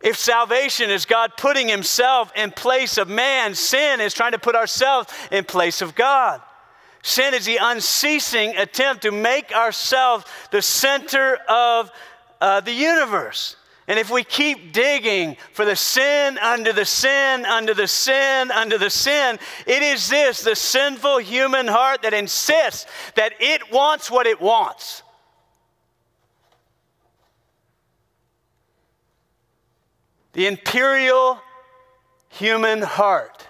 If 0.00 0.16
salvation 0.16 0.90
is 0.90 1.06
God 1.06 1.32
putting 1.36 1.66
Himself 1.66 2.30
in 2.36 2.52
place 2.52 2.98
of 2.98 3.08
man, 3.08 3.56
sin 3.56 4.00
is 4.00 4.14
trying 4.14 4.32
to 4.32 4.38
put 4.38 4.54
ourselves 4.54 5.12
in 5.32 5.42
place 5.42 5.82
of 5.82 5.96
God. 5.96 6.40
Sin 7.02 7.34
is 7.34 7.46
the 7.46 7.58
unceasing 7.60 8.56
attempt 8.56 9.02
to 9.02 9.10
make 9.10 9.52
ourselves 9.52 10.24
the 10.50 10.60
center 10.60 11.38
of 11.48 11.90
uh, 12.40 12.60
the 12.60 12.72
universe. 12.72 13.56
And 13.88 13.98
if 13.98 14.10
we 14.10 14.22
keep 14.22 14.72
digging 14.72 15.36
for 15.52 15.64
the 15.64 15.74
sin 15.74 16.38
under 16.38 16.72
the 16.72 16.84
sin, 16.84 17.44
under 17.44 17.74
the 17.74 17.88
sin, 17.88 18.50
under 18.52 18.78
the 18.78 18.90
sin, 18.90 19.38
it 19.66 19.82
is 19.82 20.08
this 20.08 20.42
the 20.42 20.54
sinful 20.54 21.18
human 21.18 21.66
heart 21.66 22.02
that 22.02 22.14
insists 22.14 22.86
that 23.16 23.32
it 23.40 23.72
wants 23.72 24.10
what 24.10 24.26
it 24.26 24.40
wants. 24.40 25.02
The 30.34 30.46
imperial 30.46 31.40
human 32.28 32.82
heart 32.82 33.48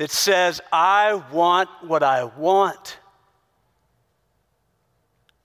that 0.00 0.10
says, 0.10 0.62
I 0.72 1.22
want 1.30 1.68
what 1.82 2.02
I 2.02 2.24
want, 2.24 2.96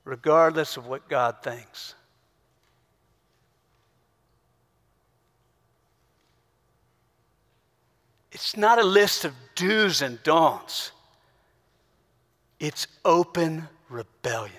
regardless 0.05 0.77
of 0.77 0.87
what 0.87 1.09
God 1.09 1.43
thinks. 1.43 1.93
It's 8.31 8.55
not 8.55 8.79
a 8.79 8.83
list 8.83 9.25
of 9.25 9.33
do's 9.55 10.01
and 10.01 10.23
don'ts. 10.23 10.93
It's 12.57 12.87
open 13.03 13.67
rebellion. 13.89 14.55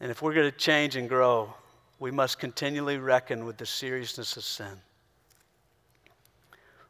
And 0.00 0.10
if 0.10 0.22
we're 0.22 0.32
going 0.32 0.50
to 0.50 0.56
change 0.56 0.96
and 0.96 1.10
grow, 1.10 1.52
we 1.98 2.10
must 2.10 2.38
continually 2.38 2.96
reckon 2.96 3.44
with 3.44 3.58
the 3.58 3.66
seriousness 3.66 4.38
of 4.38 4.44
sin 4.44 4.80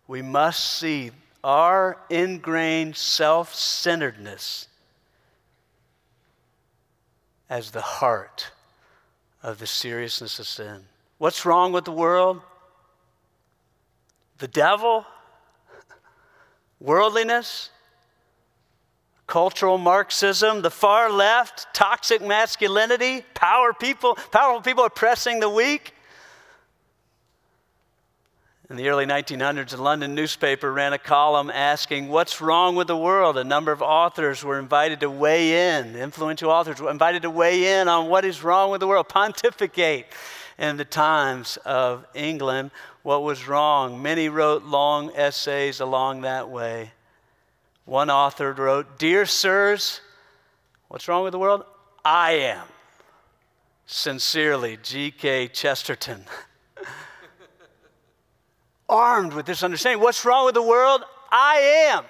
we 0.08 0.22
must 0.22 0.64
see 0.64 1.10
our 1.42 1.98
ingrained 2.10 2.96
self 2.96 3.54
centeredness 3.54 4.68
as 7.48 7.70
the 7.70 7.80
heart 7.80 8.50
of 9.42 9.58
the 9.58 9.66
seriousness 9.66 10.38
of 10.38 10.46
sin. 10.46 10.84
What's 11.18 11.46
wrong 11.46 11.72
with 11.72 11.84
the 11.84 11.92
world? 11.92 12.40
The 14.38 14.48
devil? 14.48 15.06
Worldliness? 16.80 17.70
Cultural 19.26 19.78
Marxism, 19.78 20.62
the 20.62 20.70
far 20.70 21.10
left, 21.10 21.66
toxic 21.74 22.22
masculinity, 22.22 23.24
power 23.34 23.72
people, 23.72 24.14
powerful 24.30 24.62
people 24.62 24.84
oppressing 24.84 25.40
the 25.40 25.48
weak. 25.48 25.95
In 28.68 28.74
the 28.74 28.88
early 28.88 29.07
1900s, 29.07 29.79
a 29.79 29.81
London 29.81 30.16
newspaper 30.16 30.72
ran 30.72 30.92
a 30.92 30.98
column 30.98 31.50
asking, 31.50 32.09
What's 32.09 32.40
wrong 32.40 32.74
with 32.74 32.88
the 32.88 32.96
world? 32.96 33.37
A 33.38 33.44
number 33.44 33.70
of 33.70 33.81
authors 33.81 34.42
were 34.42 34.59
invited 34.59 34.98
to 35.00 35.11
weigh 35.11 35.79
in, 35.79 35.94
influential 35.94 36.50
authors 36.50 36.81
were 36.81 36.90
invited 36.90 37.22
to 37.22 37.31
weigh 37.31 37.81
in 37.81 37.87
on 37.87 38.09
what 38.09 38.24
is 38.24 38.42
wrong 38.42 38.72
with 38.72 38.81
the 38.81 38.88
world, 38.88 39.09
pontificate 39.09 40.07
in 40.59 40.79
the 40.79 40.85
Times 40.85 41.59
of 41.64 42.05
England 42.12 42.72
what 43.05 43.22
was 43.22 43.46
wrong. 43.46 44.02
Many 44.02 44.29
wrote 44.29 44.64
long 44.64 45.14
essays 45.14 45.79
along 45.79 46.22
that 46.22 46.48
way. 46.48 46.90
One 47.85 48.11
author 48.11 48.52
wrote, 48.52 48.98
Dear 48.98 49.26
sirs, 49.26 50.00
what's 50.88 51.07
wrong 51.07 51.22
with 51.22 51.31
the 51.31 51.38
world? 51.38 51.62
I 52.05 52.33
am. 52.33 52.66
Sincerely, 53.87 54.76
G.K. 54.83 55.48
Chesterton. 55.48 56.24
armed 58.88 59.33
with 59.33 59.46
this 59.46 59.62
understanding. 59.62 60.03
What's 60.03 60.25
wrong 60.25 60.46
with 60.46 60.55
the 60.55 60.62
world? 60.62 61.03
I 61.31 61.90
am. 61.90 62.05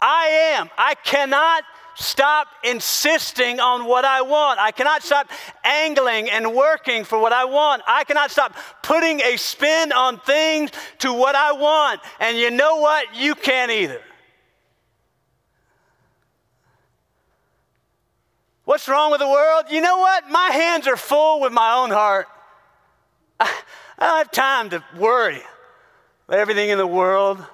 I 0.00 0.26
am. 0.56 0.70
I 0.76 0.94
cannot 0.94 1.64
stop 1.96 2.48
insisting 2.64 3.60
on 3.60 3.84
what 3.84 4.04
I 4.04 4.22
want. 4.22 4.58
I 4.58 4.72
cannot 4.72 5.02
stop 5.02 5.30
angling 5.64 6.28
and 6.28 6.54
working 6.54 7.04
for 7.04 7.18
what 7.18 7.32
I 7.32 7.44
want. 7.44 7.82
I 7.86 8.04
cannot 8.04 8.30
stop 8.30 8.54
putting 8.82 9.20
a 9.20 9.36
spin 9.36 9.92
on 9.92 10.18
things 10.20 10.70
to 10.98 11.12
what 11.12 11.34
I 11.36 11.52
want. 11.52 12.00
And 12.20 12.36
you 12.36 12.50
know 12.50 12.76
what? 12.76 13.14
You 13.14 13.34
can't 13.34 13.70
either. 13.70 14.00
What's 18.64 18.88
wrong 18.88 19.10
with 19.10 19.20
the 19.20 19.28
world? 19.28 19.66
You 19.70 19.80
know 19.80 19.98
what? 19.98 20.28
My 20.30 20.48
hands 20.50 20.88
are 20.88 20.96
full 20.96 21.40
with 21.40 21.52
my 21.52 21.74
own 21.74 21.90
heart. 21.90 22.26
don't 24.00 24.18
have 24.18 24.30
time 24.30 24.70
to 24.70 24.84
worry 24.96 25.42
about 26.26 26.38
everything 26.38 26.70
in 26.70 26.78
the 26.78 26.86
world. 26.86 27.44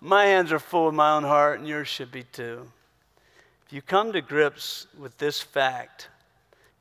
My 0.00 0.24
hands 0.24 0.52
are 0.52 0.58
full 0.58 0.88
of 0.88 0.94
my 0.94 1.12
own 1.12 1.24
heart, 1.24 1.58
and 1.58 1.68
yours 1.68 1.88
should 1.88 2.10
be 2.10 2.22
too. 2.22 2.66
If 3.66 3.72
you 3.72 3.82
come 3.82 4.12
to 4.12 4.20
grips 4.20 4.86
with 4.98 5.16
this 5.18 5.40
fact, 5.40 6.08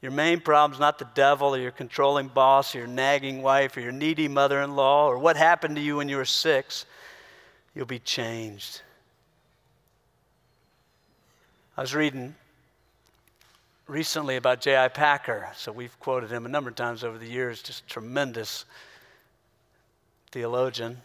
your 0.01 0.11
main 0.11 0.39
problem 0.39 0.73
is 0.73 0.79
not 0.79 0.97
the 0.97 1.07
devil 1.13 1.53
or 1.53 1.59
your 1.59 1.71
controlling 1.71 2.29
boss 2.29 2.73
or 2.73 2.79
your 2.79 2.87
nagging 2.87 3.41
wife 3.41 3.75
or 3.75 3.81
your 3.81 3.91
needy 3.91 4.27
mother 4.27 4.61
in 4.61 4.75
law 4.75 5.07
or 5.07 5.17
what 5.17 5.35
happened 5.35 5.75
to 5.75 5.81
you 5.81 5.97
when 5.97 6.07
you 6.07 6.17
were 6.17 6.25
six. 6.25 6.85
You'll 7.75 7.85
be 7.85 7.99
changed. 7.99 8.81
I 11.77 11.81
was 11.81 11.93
reading 11.93 12.35
recently 13.87 14.37
about 14.37 14.61
J.I. 14.61 14.87
Packer, 14.89 15.49
so 15.55 15.71
we've 15.71 15.97
quoted 15.99 16.31
him 16.31 16.45
a 16.45 16.49
number 16.49 16.69
of 16.69 16.75
times 16.75 17.03
over 17.03 17.17
the 17.17 17.27
years, 17.27 17.61
just 17.61 17.87
tremendous 17.87 18.65
theologian 20.31 20.97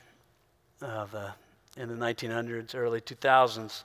of, 0.82 1.14
uh, 1.14 1.30
in 1.76 1.88
the 1.88 1.94
1900s, 1.94 2.74
early 2.74 3.00
2000s. 3.00 3.84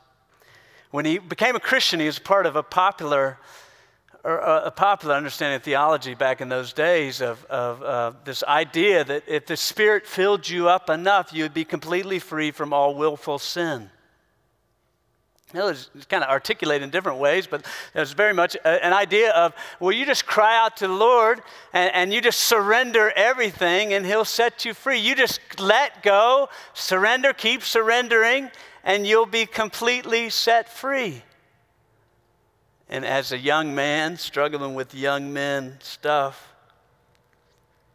When 0.91 1.05
he 1.05 1.17
became 1.17 1.55
a 1.55 1.59
Christian, 1.59 1.99
he 1.99 2.07
was 2.07 2.19
part 2.19 2.45
of 2.45 2.55
a 2.55 2.63
popular, 2.63 3.37
uh, 4.25 4.61
a 4.65 4.71
popular 4.71 5.15
understanding 5.15 5.55
of 5.55 5.63
theology 5.63 6.13
back 6.13 6.41
in 6.41 6.49
those 6.49 6.73
days 6.73 7.21
of, 7.21 7.45
of 7.45 7.81
uh, 7.83 8.11
this 8.25 8.43
idea 8.43 9.03
that 9.05 9.23
if 9.27 9.45
the 9.45 9.55
Spirit 9.55 10.05
filled 10.05 10.49
you 10.49 10.67
up 10.67 10.89
enough, 10.89 11.31
you 11.31 11.43
would 11.43 11.53
be 11.53 11.65
completely 11.65 12.19
free 12.19 12.51
from 12.51 12.73
all 12.73 12.95
willful 12.95 13.39
sin. 13.39 13.89
It 15.51 15.63
was 15.63 15.89
kind 16.09 16.23
of 16.23 16.29
articulated 16.29 16.83
in 16.83 16.91
different 16.91 17.17
ways, 17.17 17.47
but 17.47 17.65
it 17.95 17.99
was 17.99 18.13
very 18.13 18.33
much 18.33 18.55
an 18.63 18.93
idea 18.93 19.31
of, 19.31 19.53
well, 19.79 19.91
you 19.91 20.05
just 20.05 20.27
cry 20.27 20.55
out 20.55 20.77
to 20.77 20.87
the 20.87 20.93
Lord 20.93 21.41
and, 21.73 21.91
and, 21.95 22.13
you 22.13 22.21
just 22.21 22.41
surrender 22.41 23.11
everything 23.15 23.93
and 23.93 24.05
He'll 24.05 24.25
set 24.25 24.63
you 24.63 24.75
free. 24.75 24.99
You 24.99 25.15
just 25.15 25.39
let 25.59 26.03
go, 26.03 26.49
surrender, 26.75 27.33
keep 27.33 27.63
surrendering, 27.63 28.51
and 28.83 29.07
you'll 29.07 29.25
be 29.25 29.47
completely 29.47 30.29
set 30.29 30.69
free. 30.69 31.23
And 32.87 33.03
as 33.03 33.31
a 33.31 33.37
young 33.37 33.73
man 33.73 34.17
struggling 34.17 34.75
with 34.75 34.93
young 34.93 35.33
men 35.33 35.77
stuff, 35.79 36.53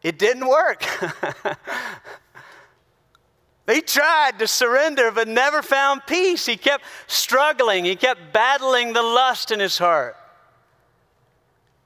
It 0.02 0.18
didn't 0.18 0.46
work. 0.46 0.84
he 3.66 3.80
tried 3.80 4.38
to 4.38 4.46
surrender, 4.46 5.10
but 5.10 5.26
never 5.26 5.62
found 5.62 6.02
peace. 6.06 6.44
He 6.46 6.56
kept 6.56 6.84
struggling, 7.06 7.84
he 7.84 7.96
kept 7.96 8.32
battling 8.32 8.92
the 8.92 9.02
lust 9.02 9.50
in 9.50 9.60
his 9.60 9.78
heart. 9.78 10.16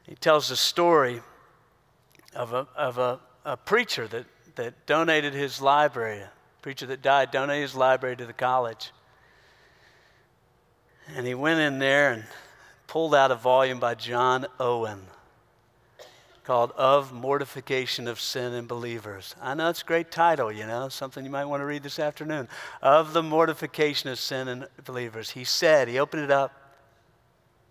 He 0.07 0.15
tells 0.15 0.49
the 0.49 0.57
story 0.57 1.21
of 2.35 2.53
a, 2.53 2.67
of 2.75 2.99
a, 2.99 3.21
a 3.45 3.57
preacher 3.57 4.09
that, 4.09 4.25
that 4.57 4.87
donated 4.87 5.35
his 5.35 5.61
library, 5.61 6.21
a 6.21 6.31
preacher 6.63 6.87
that 6.87 7.03
died, 7.03 7.31
donated 7.31 7.63
his 7.63 7.75
library 7.75 8.17
to 8.17 8.27
the 8.27 8.33
college. 8.33 8.91
And 11.15 11.27
he 11.27 11.35
went 11.35 11.61
in 11.61 11.79
there 11.79 12.13
and 12.13 12.25
pulled 12.87 13.15
out 13.15 13.31
a 13.31 13.35
volume 13.35 13.79
by 13.79 13.95
John 13.95 14.47
Owen 14.59 15.03
called 16.49 16.73
Of 16.79 17.13
Mortification 17.13 18.09
of 18.09 18.19
Sin 18.19 18.55
in 18.55 18.67
Believers. 18.67 19.37
I 19.39 19.53
know 19.53 19.69
it's 19.69 19.83
a 19.83 19.85
great 19.85 20.11
title, 20.11 20.51
you 20.51 20.67
know, 20.67 20.89
something 20.89 21.23
you 21.23 21.31
might 21.31 21.45
want 21.45 21.61
to 21.61 21.67
read 21.67 21.83
this 21.83 21.99
afternoon. 21.99 22.49
Of 22.81 23.13
the 23.13 23.23
Mortification 23.23 24.09
of 24.09 24.19
Sin 24.19 24.49
in 24.49 24.67
Believers. 24.87 25.29
He 25.29 25.45
said, 25.45 25.89
he 25.89 25.99
opened 25.99 26.23
it 26.23 26.31
up, 26.31 26.79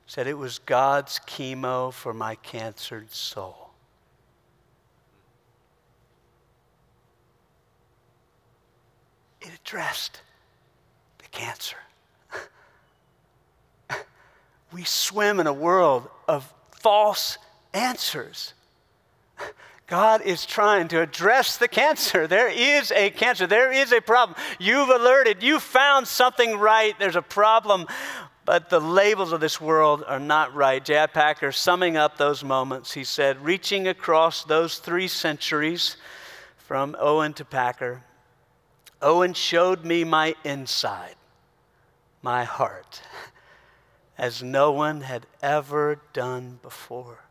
said 0.06 0.28
it 0.28 0.38
was 0.38 0.60
God's 0.60 1.20
chemo 1.26 1.92
for 1.92 2.14
my 2.14 2.36
cancered 2.36 3.12
soul. 3.12 3.72
It 9.42 9.50
addressed 9.60 10.22
the 11.18 11.28
cancer. 11.30 11.78
we 14.72 14.84
swim 14.84 15.40
in 15.40 15.48
a 15.48 15.54
world 15.54 16.08
of 16.28 16.54
false 16.80 17.40
answers. 17.74 18.54
God 19.88 20.22
is 20.22 20.46
trying 20.46 20.90
to 20.90 21.02
address 21.02 21.58
the 21.58 21.68
cancer. 21.68 22.28
There 22.38 22.50
is 22.50 22.92
a 22.92 23.10
cancer. 23.10 23.48
There 23.48 23.72
is 23.72 23.92
a 23.94 24.02
problem. 24.02 24.38
You've 24.60 24.90
alerted. 24.90 25.42
You 25.42 25.60
found 25.60 26.08
something 26.08 26.58
right. 26.58 26.98
There's 27.00 27.16
a 27.16 27.22
problem. 27.22 27.88
But 28.44 28.70
the 28.70 28.80
labels 28.80 29.32
of 29.32 29.42
this 29.42 29.60
world 29.60 30.04
are 30.08 30.20
not 30.20 30.54
right. 30.54 30.84
J.I. 30.84 31.08
Packer, 31.08 31.52
summing 31.52 31.98
up 31.98 32.18
those 32.18 32.44
moments, 32.44 32.94
he 32.94 33.04
said, 33.04 33.44
reaching 33.44 33.88
across 33.88 34.44
those 34.44 34.78
three 34.78 35.08
centuries 35.08 35.98
from 36.58 36.96
Owen 37.00 37.34
to 37.34 37.46
Packer, 37.46 38.04
Owen 39.02 39.34
showed 39.34 39.86
me 39.86 40.04
my 40.04 40.34
inside, 40.44 41.16
my 42.22 42.46
heart, 42.46 43.02
as 44.18 44.42
no 44.42 44.72
one 44.72 45.02
had 45.02 45.26
ever 45.42 46.00
done 46.14 46.60
before. 46.62 47.27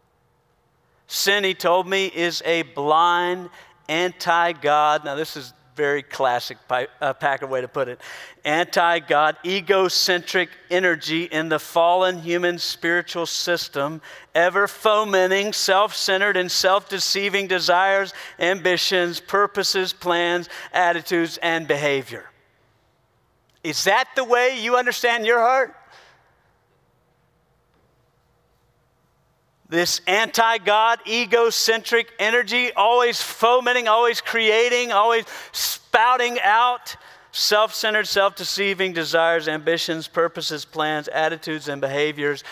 Sin, 1.07 1.45
he 1.45 1.55
told 1.55 1.87
me, 1.87 2.07
is 2.07 2.43
a 2.45 2.63
blind, 2.63 3.51
anti 3.89 4.53
God. 4.53 5.05
Now, 5.05 5.15
this 5.15 5.37
is 5.37 5.53
very 5.77 6.03
classic 6.03 6.57
uh, 6.71 7.13
Packer 7.13 7.47
way 7.47 7.61
to 7.61 7.69
put 7.69 7.89
it. 7.89 8.01
Anti 8.45 9.01
God, 9.01 9.37
egocentric 9.45 10.49
energy 10.71 11.25
in 11.25 11.49
the 11.49 11.59
fallen 11.59 12.19
human 12.19 12.59
spiritual 12.59 13.27
system, 13.27 14.01
ever 14.35 14.67
fomenting 14.67 15.53
self 15.53 15.95
centered 15.95 16.37
and 16.37 16.51
self 16.51 16.89
deceiving 16.89 17.47
desires, 17.47 18.15
ambitions, 18.39 19.21
purposes, 19.21 19.93
plans, 19.93 20.49
attitudes, 20.73 21.39
and 21.43 21.69
behavior. 21.69 22.25
Is 23.63 23.85
that 23.85 24.09
the 24.17 24.25
way 24.25 24.59
you 24.61 24.77
understand 24.77 25.27
your 25.27 25.41
heart? 25.41 25.75
This 29.69 30.01
anti 30.07 30.59
God, 30.59 31.01
egocentric 31.07 32.13
energy, 32.19 32.73
always 32.73 33.21
fomenting, 33.21 33.89
always 33.89 34.21
creating, 34.21 34.93
always 34.93 35.25
spouting 35.53 36.39
out 36.41 36.97
self 37.33 37.75
centered, 37.75 38.07
self 38.07 38.37
deceiving 38.37 38.93
desires, 38.93 39.49
ambitions, 39.49 40.07
purposes, 40.09 40.65
plans, 40.65 41.09
attitudes, 41.09 41.69
and 41.69 41.81
behaviors. 41.81 42.45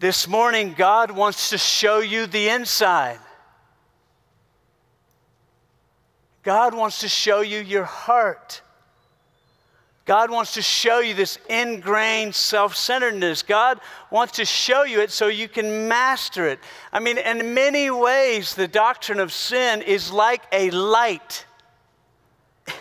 This 0.00 0.26
morning, 0.26 0.74
God 0.76 1.10
wants 1.10 1.50
to 1.50 1.58
show 1.58 1.98
you 2.00 2.26
the 2.26 2.48
inside. 2.48 3.18
God 6.42 6.72
wants 6.72 7.00
to 7.00 7.08
show 7.08 7.40
you 7.40 7.58
your 7.58 7.84
heart. 7.84 8.62
God 10.08 10.30
wants 10.30 10.54
to 10.54 10.62
show 10.62 11.00
you 11.00 11.12
this 11.12 11.38
ingrained 11.50 12.34
self 12.34 12.74
centeredness. 12.74 13.42
God 13.42 13.78
wants 14.10 14.36
to 14.36 14.46
show 14.46 14.84
you 14.84 15.02
it 15.02 15.10
so 15.10 15.26
you 15.26 15.48
can 15.48 15.86
master 15.86 16.48
it. 16.48 16.60
I 16.94 16.98
mean, 16.98 17.18
in 17.18 17.52
many 17.52 17.90
ways, 17.90 18.54
the 18.54 18.66
doctrine 18.66 19.20
of 19.20 19.34
sin 19.34 19.82
is 19.82 20.10
like 20.10 20.44
a 20.50 20.70
light. 20.70 21.44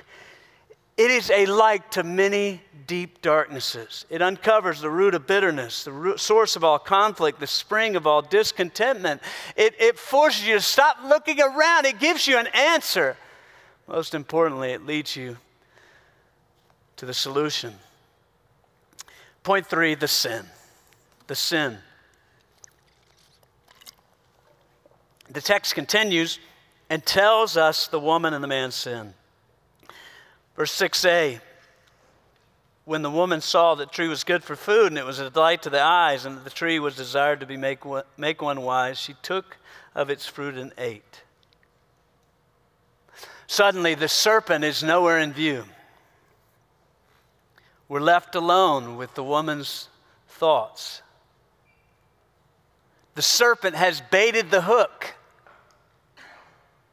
It 0.96 1.12
is 1.12 1.30
a 1.30 1.46
light 1.46 1.92
to 1.92 2.04
many 2.04 2.62
deep 2.88 3.22
darknesses. 3.22 4.06
It 4.10 4.22
uncovers 4.24 4.82
the 4.82 4.90
root 4.90 5.14
of 5.14 5.28
bitterness, 5.28 5.84
the 5.84 5.92
root, 5.92 6.20
source 6.20 6.56
of 6.56 6.64
all 6.64 6.80
conflict, 6.80 7.40
the 7.40 7.46
spring 7.46 7.96
of 7.96 8.08
all 8.08 8.24
discontentment. 8.24 9.22
It, 9.56 9.76
it 9.80 10.00
forces 10.00 10.48
you 10.48 10.56
to 10.56 10.62
stop 10.62 10.98
looking 11.06 11.40
around, 11.40 11.86
it 11.86 12.00
gives 12.00 12.26
you 12.26 12.40
an 12.40 12.48
answer. 12.48 13.16
Most 13.86 14.16
importantly, 14.16 14.72
it 14.72 14.88
leads 14.88 15.16
you 15.16 15.38
to 16.98 17.06
the 17.06 17.14
solution. 17.14 17.74
Point 19.44 19.66
three 19.66 19.96
the 19.96 20.08
sin. 20.08 20.46
The 21.28 21.36
sin. 21.36 21.78
The 25.30 25.42
text 25.42 25.76
continues 25.76 26.40
and 26.90 27.06
tells 27.06 27.58
us 27.58 27.88
the 27.88 28.00
woman 28.00 28.34
and 28.34 28.44
the 28.44 28.48
man's 28.48 28.76
sin. 28.76 29.14
Verse 30.56 30.76
6a 30.78 31.40
When 32.86 33.02
the 33.02 33.12
woman 33.12 33.42
saw 33.42 33.76
that 33.76 33.92
tree 33.92 34.08
was 34.08 34.24
good 34.24 34.44
for 34.44 34.56
food 34.56 34.88
and 34.88 34.98
it 34.98 35.06
was 35.06 35.20
a 35.20 35.30
delight 35.30 35.62
to 35.64 35.70
the 35.70 35.82
eyes 35.82 36.26
and 36.26 36.38
that 36.38 36.44
the 36.44 36.50
tree 36.50 36.80
was 36.80 36.96
desired 36.96 37.40
to 37.42 37.46
be 37.46 37.58
make 37.58 37.86
one, 37.86 38.04
make 38.18 38.42
one 38.42 38.62
wise, 38.62 39.00
she 39.00 39.16
took 39.22 39.58
of 39.94 40.10
its 40.10 40.26
fruit 40.26 40.56
and 40.56 40.74
ate. 40.78 41.24
Suddenly, 43.48 43.96
the 43.96 44.10
serpent 44.10 44.64
is 44.64 44.84
nowhere 44.84 45.20
in 45.20 45.32
view. 45.32 45.66
We're 47.90 48.02
left 48.02 48.36
alone 48.36 48.98
with 48.98 49.14
the 49.16 49.24
woman's 49.24 49.88
thoughts. 50.28 51.02
The 53.16 53.22
serpent 53.22 53.76
has 53.76 54.02
baited 54.12 54.52
the 54.52 54.62
hook. 54.62 55.16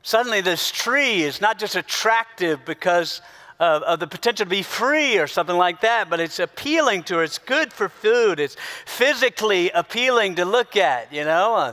Suddenly, 0.02 0.40
this 0.40 0.70
tree 0.70 1.22
is 1.22 1.40
not 1.40 1.58
just 1.58 1.76
attractive 1.76 2.64
because 2.64 3.20
of, 3.58 3.82
of, 3.82 4.00
the 4.00 4.06
potential 4.06 4.44
to 4.44 4.50
be 4.50 4.62
free 4.62 5.18
or 5.18 5.26
something 5.26 5.56
like 5.56 5.80
that, 5.80 6.10
but 6.10 6.20
it's 6.20 6.38
appealing 6.38 7.02
to 7.04 7.16
her. 7.16 7.22
It's 7.22 7.38
good 7.38 7.72
for 7.72 7.88
food. 7.88 8.38
It's 8.38 8.56
physically 8.84 9.70
appealing 9.70 10.36
to 10.36 10.44
look 10.44 10.76
at, 10.76 11.12
you 11.12 11.24
know? 11.24 11.54
Uh, 11.54 11.72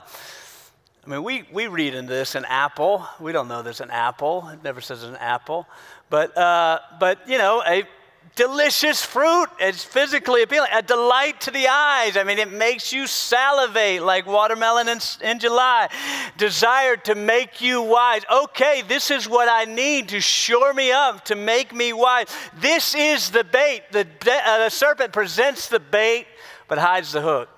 I 1.05 1.10
mean, 1.10 1.23
we, 1.23 1.43
we 1.51 1.67
read 1.67 1.95
into 1.95 2.13
this 2.13 2.36
an 2.36 2.45
apple. 2.45 3.05
We 3.19 3.31
don't 3.31 3.47
know 3.47 3.62
there's 3.62 3.81
an 3.81 3.89
apple. 3.89 4.47
It 4.49 4.63
never 4.63 4.81
says 4.81 5.03
an 5.03 5.15
apple. 5.15 5.67
But, 6.10 6.38
uh, 6.38 6.79
but 6.99 7.27
you 7.27 7.38
know, 7.38 7.63
a 7.65 7.84
delicious 8.36 9.04
fruit. 9.04 9.48
It's 9.60 9.84
physically 9.84 10.44
appealing, 10.44 10.70
a 10.74 10.82
delight 10.82 11.41
to 11.41 11.52
the 11.52 11.67
eyes. 11.67 12.17
I 12.17 12.24
mean, 12.24 12.39
it 12.39 12.52
makes 12.52 12.94
you 12.94 13.08
salivate 13.08 14.02
like 14.02 14.26
watermelon 14.26 14.88
in, 14.88 15.00
in 15.22 15.39
July. 15.39 15.89
Desired 16.38 17.06
to 17.06 17.15
make 17.15 17.62
you 17.62 17.82
wise. 17.82 18.24
Okay, 18.32 18.84
this 18.88 19.12
is 19.12 19.28
what 19.28 19.50
I 19.50 19.65
need 19.65 20.10
to 20.10 20.22
shore 20.22 20.74
me 20.74 20.91
up, 20.91 21.26
to 21.26 21.36
make 21.36 21.74
me 21.74 21.94
wise. 21.94 22.28
This 22.58 22.96
is 22.96 23.30
the 23.32 23.44
bait. 23.44 23.84
The, 23.91 24.08
uh, 24.26 24.63
the 24.65 24.70
serpent 24.70 25.13
presents 25.13 25.67
the 25.67 25.80
bait, 25.80 26.26
but 26.67 26.78
hides 26.78 27.12
the 27.12 27.22
hook. 27.22 27.50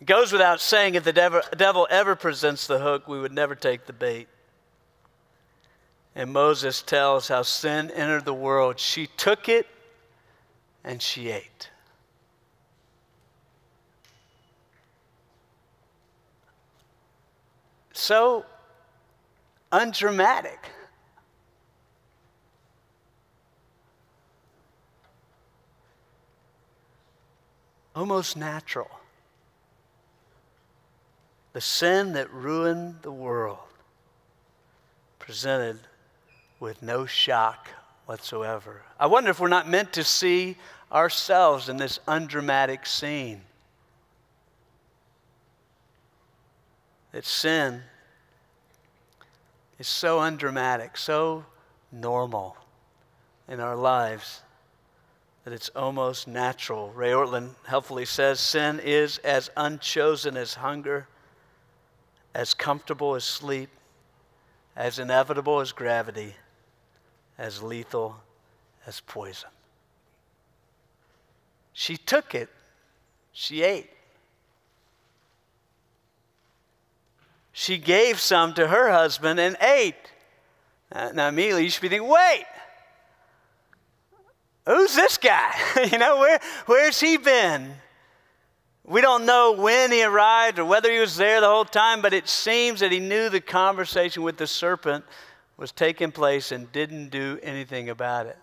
It 0.00 0.06
goes 0.06 0.30
without 0.30 0.60
saying, 0.60 0.94
if 0.94 1.02
the 1.02 1.12
devil, 1.12 1.40
devil 1.56 1.86
ever 1.90 2.14
presents 2.14 2.66
the 2.66 2.78
hook, 2.78 3.08
we 3.08 3.18
would 3.18 3.32
never 3.32 3.54
take 3.54 3.86
the 3.86 3.92
bait. 3.92 4.28
And 6.18 6.32
Moses 6.32 6.82
tells 6.82 7.28
how 7.28 7.42
sin 7.42 7.92
entered 7.92 8.24
the 8.24 8.34
world. 8.34 8.80
She 8.80 9.06
took 9.06 9.48
it 9.48 9.68
and 10.82 11.00
she 11.00 11.30
ate. 11.30 11.70
So 17.92 18.44
undramatic. 19.70 20.58
Almost 27.94 28.36
natural. 28.36 28.90
The 31.52 31.60
sin 31.60 32.14
that 32.14 32.28
ruined 32.32 33.02
the 33.02 33.12
world 33.12 33.58
presented 35.20 35.78
with 36.60 36.82
no 36.82 37.06
shock 37.06 37.68
whatsoever. 38.06 38.82
I 38.98 39.06
wonder 39.06 39.30
if 39.30 39.40
we're 39.40 39.48
not 39.48 39.68
meant 39.68 39.92
to 39.94 40.04
see 40.04 40.56
ourselves 40.90 41.68
in 41.68 41.76
this 41.76 42.00
undramatic 42.08 42.86
scene. 42.86 43.42
That 47.12 47.24
sin 47.24 47.82
is 49.78 49.88
so 49.88 50.20
undramatic, 50.20 50.96
so 50.96 51.44
normal 51.92 52.56
in 53.48 53.60
our 53.60 53.76
lives 53.76 54.42
that 55.44 55.54
it's 55.54 55.70
almost 55.70 56.28
natural. 56.28 56.92
Ray 56.92 57.12
Ortlund 57.12 57.54
helpfully 57.66 58.04
says 58.04 58.40
sin 58.40 58.80
is 58.84 59.18
as 59.18 59.50
unchosen 59.56 60.36
as 60.36 60.54
hunger, 60.54 61.08
as 62.34 62.52
comfortable 62.52 63.14
as 63.14 63.24
sleep, 63.24 63.70
as 64.76 64.98
inevitable 64.98 65.60
as 65.60 65.72
gravity, 65.72 66.34
as 67.38 67.62
lethal 67.62 68.16
as 68.86 69.00
poison. 69.00 69.50
She 71.72 71.96
took 71.96 72.34
it, 72.34 72.48
she 73.32 73.62
ate. 73.62 73.90
She 77.52 77.78
gave 77.78 78.20
some 78.20 78.54
to 78.54 78.68
her 78.68 78.90
husband 78.90 79.40
and 79.40 79.56
ate. 79.60 79.94
Now, 80.92 81.28
immediately 81.28 81.64
you 81.64 81.70
should 81.70 81.82
be 81.82 81.88
thinking, 81.88 82.08
wait, 82.08 82.46
who's 84.64 84.94
this 84.94 85.18
guy? 85.18 85.52
you 85.92 85.98
know, 85.98 86.18
where, 86.18 86.40
where's 86.66 87.00
he 87.00 87.16
been? 87.16 87.74
We 88.84 89.00
don't 89.00 89.26
know 89.26 89.52
when 89.52 89.92
he 89.92 90.02
arrived 90.02 90.58
or 90.58 90.64
whether 90.64 90.90
he 90.90 90.98
was 90.98 91.16
there 91.16 91.40
the 91.40 91.48
whole 91.48 91.64
time, 91.64 92.00
but 92.00 92.14
it 92.14 92.26
seems 92.26 92.80
that 92.80 92.90
he 92.90 93.00
knew 93.00 93.28
the 93.28 93.40
conversation 93.40 94.22
with 94.22 94.38
the 94.38 94.46
serpent 94.46 95.04
was 95.58 95.72
taking 95.72 96.12
place 96.12 96.52
and 96.52 96.72
didn't 96.72 97.10
do 97.10 97.38
anything 97.42 97.90
about 97.90 98.26
it. 98.26 98.38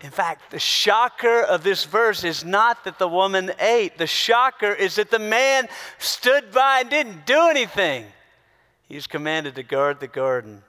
In 0.00 0.10
fact, 0.10 0.52
the 0.52 0.60
shocker 0.60 1.42
of 1.42 1.64
this 1.64 1.84
verse 1.84 2.22
is 2.22 2.44
not 2.44 2.84
that 2.84 3.00
the 3.00 3.08
woman 3.08 3.50
ate. 3.58 3.98
The 3.98 4.06
shocker 4.06 4.72
is 4.72 4.94
that 4.94 5.10
the 5.10 5.18
man 5.18 5.68
stood 5.98 6.52
by 6.52 6.80
and 6.80 6.90
didn't 6.90 7.26
do 7.26 7.48
anything. 7.48 8.06
He's 8.88 9.08
commanded 9.08 9.56
to 9.56 9.64
guard 9.64 9.98
the 9.98 10.06
garden. 10.06 10.62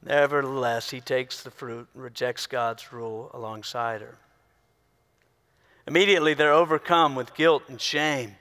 Nevertheless, 0.00 0.90
he 0.90 1.00
takes 1.00 1.42
the 1.42 1.50
fruit 1.50 1.88
and 1.92 2.02
rejects 2.02 2.46
God's 2.46 2.92
rule 2.92 3.30
alongside 3.34 4.00
her. 4.00 4.16
Immediately, 5.88 6.34
they're 6.34 6.52
overcome 6.52 7.16
with 7.16 7.34
guilt 7.34 7.64
and 7.68 7.80
shame. 7.80 8.36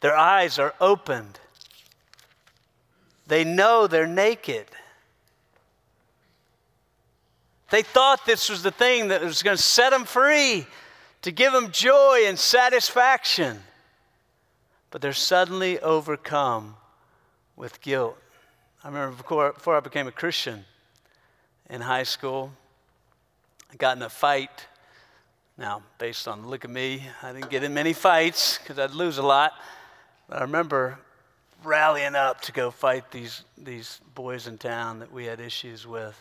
Their 0.00 0.16
eyes 0.16 0.58
are 0.58 0.74
opened. 0.78 1.40
They 3.28 3.44
know 3.44 3.86
they're 3.86 4.06
naked. 4.06 4.66
They 7.70 7.82
thought 7.82 8.24
this 8.24 8.48
was 8.48 8.62
the 8.62 8.70
thing 8.70 9.08
that 9.08 9.22
was 9.22 9.42
going 9.42 9.56
to 9.56 9.62
set 9.62 9.90
them 9.90 10.06
free, 10.06 10.66
to 11.20 11.30
give 11.30 11.52
them 11.52 11.70
joy 11.70 12.22
and 12.24 12.38
satisfaction. 12.38 13.60
But 14.90 15.02
they're 15.02 15.12
suddenly 15.12 15.78
overcome 15.80 16.76
with 17.54 17.82
guilt. 17.82 18.16
I 18.82 18.88
remember 18.88 19.16
before, 19.16 19.52
before 19.52 19.76
I 19.76 19.80
became 19.80 20.06
a 20.06 20.12
Christian 20.12 20.64
in 21.68 21.82
high 21.82 22.04
school, 22.04 22.50
I 23.70 23.76
got 23.76 23.98
in 23.98 24.02
a 24.02 24.08
fight. 24.08 24.66
Now, 25.58 25.82
based 25.98 26.26
on 26.26 26.40
the 26.40 26.48
look 26.48 26.64
at 26.64 26.70
me, 26.70 27.02
I 27.22 27.32
didn't 27.32 27.50
get 27.50 27.64
in 27.64 27.74
many 27.74 27.92
fights 27.92 28.56
because 28.56 28.78
I'd 28.78 28.92
lose 28.92 29.18
a 29.18 29.22
lot. 29.22 29.52
But 30.28 30.38
I 30.38 30.42
remember 30.42 30.98
rallying 31.64 32.14
up 32.14 32.40
to 32.42 32.52
go 32.52 32.70
fight 32.70 33.10
these, 33.10 33.44
these 33.56 34.00
boys 34.14 34.46
in 34.46 34.58
town 34.58 35.00
that 35.00 35.12
we 35.12 35.24
had 35.24 35.40
issues 35.40 35.86
with 35.86 36.16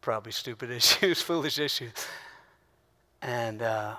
probably 0.00 0.32
stupid 0.32 0.70
issues, 0.70 1.20
foolish 1.20 1.58
issues. 1.58 1.92
And 3.22 3.62
uh, 3.62 3.94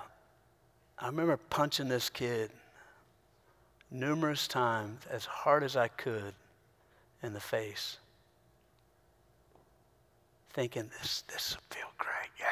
I 0.98 1.06
remember 1.06 1.36
punching 1.36 1.88
this 1.88 2.10
kid 2.10 2.50
numerous 3.90 4.48
times 4.48 5.02
as 5.10 5.24
hard 5.24 5.62
as 5.62 5.76
I 5.76 5.88
could 5.88 6.34
in 7.22 7.32
the 7.34 7.40
face, 7.40 7.98
thinking, 10.52 10.90
this, 11.00 11.22
this 11.28 11.56
will 11.56 11.76
feel 11.76 11.88
great. 11.98 12.30
Yeah. 12.40 12.46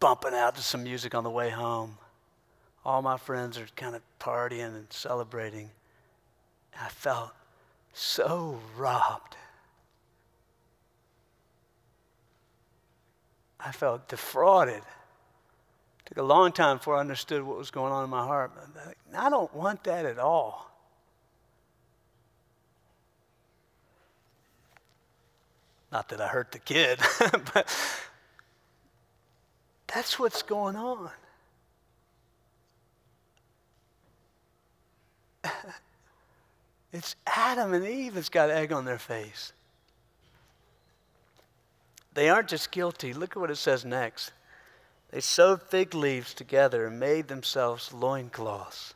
Bumping 0.00 0.34
out 0.34 0.56
to 0.56 0.62
some 0.62 0.82
music 0.82 1.14
on 1.14 1.22
the 1.22 1.30
way 1.30 1.50
home. 1.50 1.98
All 2.84 3.02
my 3.02 3.16
friends 3.16 3.58
are 3.58 3.66
kind 3.76 3.94
of 3.94 4.02
partying 4.18 4.74
and 4.74 4.86
celebrating. 4.90 5.70
I 6.80 6.88
felt 6.88 7.32
so 7.92 8.58
robbed. 8.76 9.36
I 13.64 13.70
felt 13.70 14.08
defrauded. 14.08 14.78
It 14.78 16.06
took 16.06 16.18
a 16.18 16.22
long 16.22 16.50
time 16.50 16.78
before 16.78 16.96
I 16.96 17.00
understood 17.00 17.44
what 17.44 17.56
was 17.56 17.70
going 17.70 17.92
on 17.92 18.02
in 18.02 18.10
my 18.10 18.24
heart. 18.24 18.52
I 19.16 19.30
don't 19.30 19.54
want 19.54 19.84
that 19.84 20.04
at 20.04 20.18
all. 20.18 20.68
Not 25.92 26.08
that 26.08 26.20
I 26.20 26.26
hurt 26.26 26.52
the 26.52 26.58
kid, 26.58 26.98
but 27.54 27.68
that's 29.86 30.18
what's 30.18 30.42
going 30.42 30.74
on. 30.74 31.10
It's 36.92 37.16
Adam 37.26 37.72
and 37.72 37.86
Eve 37.86 38.14
that's 38.14 38.28
got 38.28 38.50
egg 38.50 38.70
on 38.70 38.84
their 38.84 38.98
face. 38.98 39.52
They 42.14 42.28
aren't 42.28 42.48
just 42.48 42.70
guilty. 42.70 43.14
Look 43.14 43.30
at 43.30 43.40
what 43.40 43.50
it 43.50 43.56
says 43.56 43.84
next. 43.84 44.32
They 45.10 45.20
sewed 45.20 45.62
fig 45.62 45.94
leaves 45.94 46.34
together 46.34 46.86
and 46.86 47.00
made 47.00 47.28
themselves 47.28 47.92
loincloths. 47.94 48.94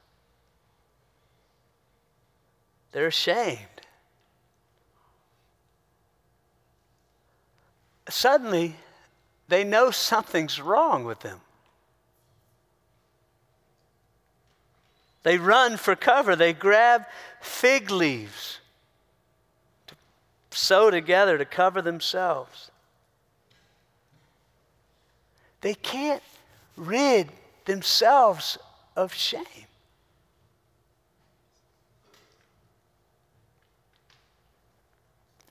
They're 2.92 3.06
ashamed. 3.06 3.80
Suddenly, 8.08 8.76
they 9.48 9.64
know 9.64 9.90
something's 9.90 10.60
wrong 10.60 11.04
with 11.04 11.20
them. 11.20 11.40
They 15.26 15.38
run 15.38 15.76
for 15.76 15.96
cover. 15.96 16.36
They 16.36 16.52
grab 16.52 17.04
fig 17.40 17.90
leaves 17.90 18.60
to 19.88 19.96
sew 20.52 20.88
together 20.88 21.36
to 21.36 21.44
cover 21.44 21.82
themselves. 21.82 22.70
They 25.62 25.74
can't 25.74 26.22
rid 26.76 27.30
themselves 27.64 28.56
of 28.94 29.12
shame. 29.12 29.42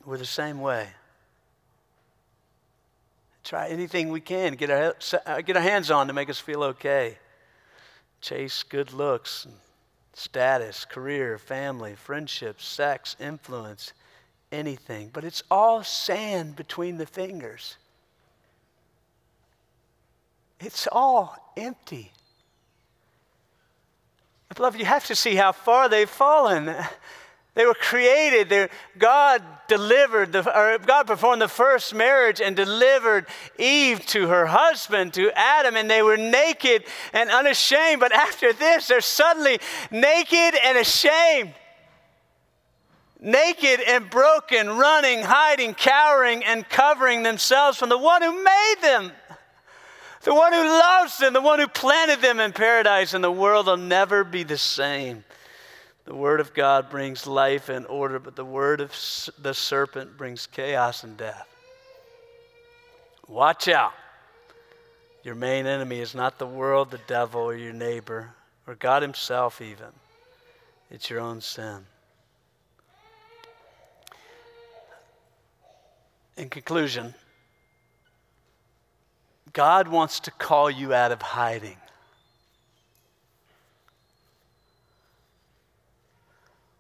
We're 0.05 0.17
the 0.17 0.23
same 0.23 0.61
way. 0.61 0.88
Try 3.43 3.67
anything 3.67 4.07
we 4.07 4.21
can, 4.21 4.53
get 4.53 4.69
our, 4.69 4.95
get 5.41 5.57
our 5.57 5.61
hands 5.61 5.91
on 5.91 6.07
to 6.07 6.13
make 6.13 6.30
us 6.30 6.39
feel 6.39 6.63
okay. 6.63 7.17
Chase 8.21 8.63
good 8.63 8.93
looks, 8.93 9.45
status, 10.16 10.86
career, 10.86 11.38
family, 11.38 11.93
friendships, 11.93 12.66
sex, 12.66 13.16
influence, 13.20 13.93
anything. 14.51 15.09
But 15.13 15.24
it's 15.24 15.43
all 15.51 15.84
sand 15.84 16.55
between 16.55 16.97
the 16.97 17.05
fingers. 17.05 17.78
It's 20.59 20.88
all 20.91 21.53
empty. 21.57 22.11
Beloved, 24.55 24.80
you 24.80 24.86
have 24.86 25.05
to 25.07 25.16
see 25.16 25.36
how 25.36 25.51
far 25.51 25.89
they've 25.89 26.09
fallen. 26.09 26.74
They 27.55 27.65
were 27.65 27.73
created. 27.73 28.49
They're, 28.49 28.69
God 28.97 29.41
delivered, 29.67 30.33
the, 30.33 30.57
or 30.57 30.77
God 30.77 31.07
performed 31.07 31.41
the 31.41 31.47
first 31.47 31.95
marriage 31.95 32.41
and 32.41 32.55
delivered 32.55 33.25
Eve 33.57 34.05
to 34.07 34.27
her 34.27 34.45
husband, 34.45 35.13
to 35.15 35.31
Adam, 35.35 35.75
and 35.75 35.89
they 35.89 36.01
were 36.01 36.17
naked 36.17 36.83
and 37.13 37.31
unashamed. 37.31 38.01
But 38.01 38.11
after 38.11 38.53
this, 38.53 38.87
they're 38.87 39.01
suddenly 39.01 39.59
naked 39.89 40.59
and 40.63 40.77
ashamed. 40.77 41.53
Naked 43.21 43.79
and 43.87 44.09
broken, 44.09 44.69
running, 44.69 45.23
hiding, 45.23 45.73
cowering, 45.73 46.43
and 46.43 46.67
covering 46.69 47.23
themselves 47.23 47.77
from 47.77 47.89
the 47.89 47.97
one 47.97 48.21
who 48.21 48.43
made 48.43 48.75
them 48.81 49.11
the 50.25 50.33
one 50.33 50.53
who 50.53 50.63
loves 50.63 51.19
them, 51.19 51.33
the 51.33 51.41
one 51.41 51.59
who 51.59 51.67
planted 51.67 52.19
them 52.19 52.39
in 52.39 52.51
paradise, 52.51 53.13
and 53.13 53.23
the 53.23 53.31
world 53.31 53.67
will 53.67 53.77
never 53.77 54.23
be 54.23 54.41
the 54.41 54.57
same. 54.57 55.23
The 56.05 56.15
word 56.15 56.39
of 56.39 56.53
God 56.53 56.89
brings 56.89 57.25
life 57.25 57.67
and 57.67 57.85
order, 57.87 58.19
but 58.19 58.35
the 58.35 58.45
word 58.45 58.79
of 58.79 58.91
the 59.39 59.53
serpent 59.53 60.17
brings 60.17 60.45
chaos 60.45 61.03
and 61.03 61.17
death. 61.17 61.47
Watch 63.27 63.67
out. 63.67 63.93
Your 65.23 65.33
main 65.33 65.65
enemy 65.65 65.99
is 65.99 66.13
not 66.13 66.37
the 66.37 66.45
world, 66.45 66.91
the 66.91 66.99
devil, 67.07 67.41
or 67.41 67.55
your 67.55 67.73
neighbor, 67.73 68.35
or 68.67 68.75
God 68.75 69.01
Himself, 69.01 69.59
even. 69.59 69.87
It's 70.91 71.09
your 71.09 71.19
own 71.19 71.41
sin. 71.41 71.87
In 76.37 76.49
conclusion, 76.49 77.15
God 79.53 79.87
wants 79.87 80.19
to 80.19 80.31
call 80.31 80.69
you 80.69 80.93
out 80.93 81.11
of 81.11 81.21
hiding. 81.21 81.77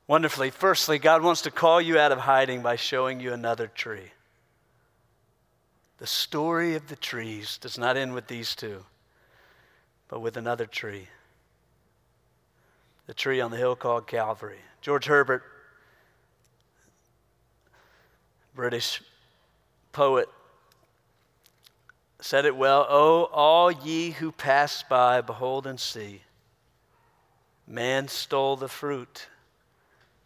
Wonderfully, 0.07 0.51
firstly, 0.51 0.99
God 0.99 1.23
wants 1.23 1.41
to 1.41 1.51
call 1.51 1.81
you 1.81 1.97
out 1.97 2.11
of 2.11 2.19
hiding 2.19 2.61
by 2.61 2.75
showing 2.75 3.19
you 3.19 3.33
another 3.33 3.67
tree. 3.67 4.11
The 5.97 6.07
story 6.07 6.75
of 6.75 6.87
the 6.87 6.95
trees 6.95 7.57
does 7.57 7.77
not 7.77 7.97
end 7.97 8.13
with 8.13 8.27
these 8.27 8.53
two, 8.55 8.85
but 10.07 10.19
with 10.19 10.37
another 10.37 10.65
tree. 10.65 11.07
The 13.07 13.13
tree 13.13 13.41
on 13.41 13.51
the 13.51 13.57
hill 13.57 13.75
called 13.75 14.05
Calvary. 14.05 14.59
George 14.81 15.05
Herbert, 15.05 15.43
British 18.53 19.01
poet, 19.91 20.29
said 22.19 22.45
it 22.45 22.55
well 22.55 22.85
Oh, 22.89 23.23
all 23.25 23.71
ye 23.71 24.11
who 24.11 24.31
pass 24.31 24.83
by, 24.83 25.21
behold 25.21 25.65
and 25.65 25.79
see. 25.79 26.21
Man 27.67 28.07
stole 28.07 28.55
the 28.55 28.67
fruit, 28.67 29.27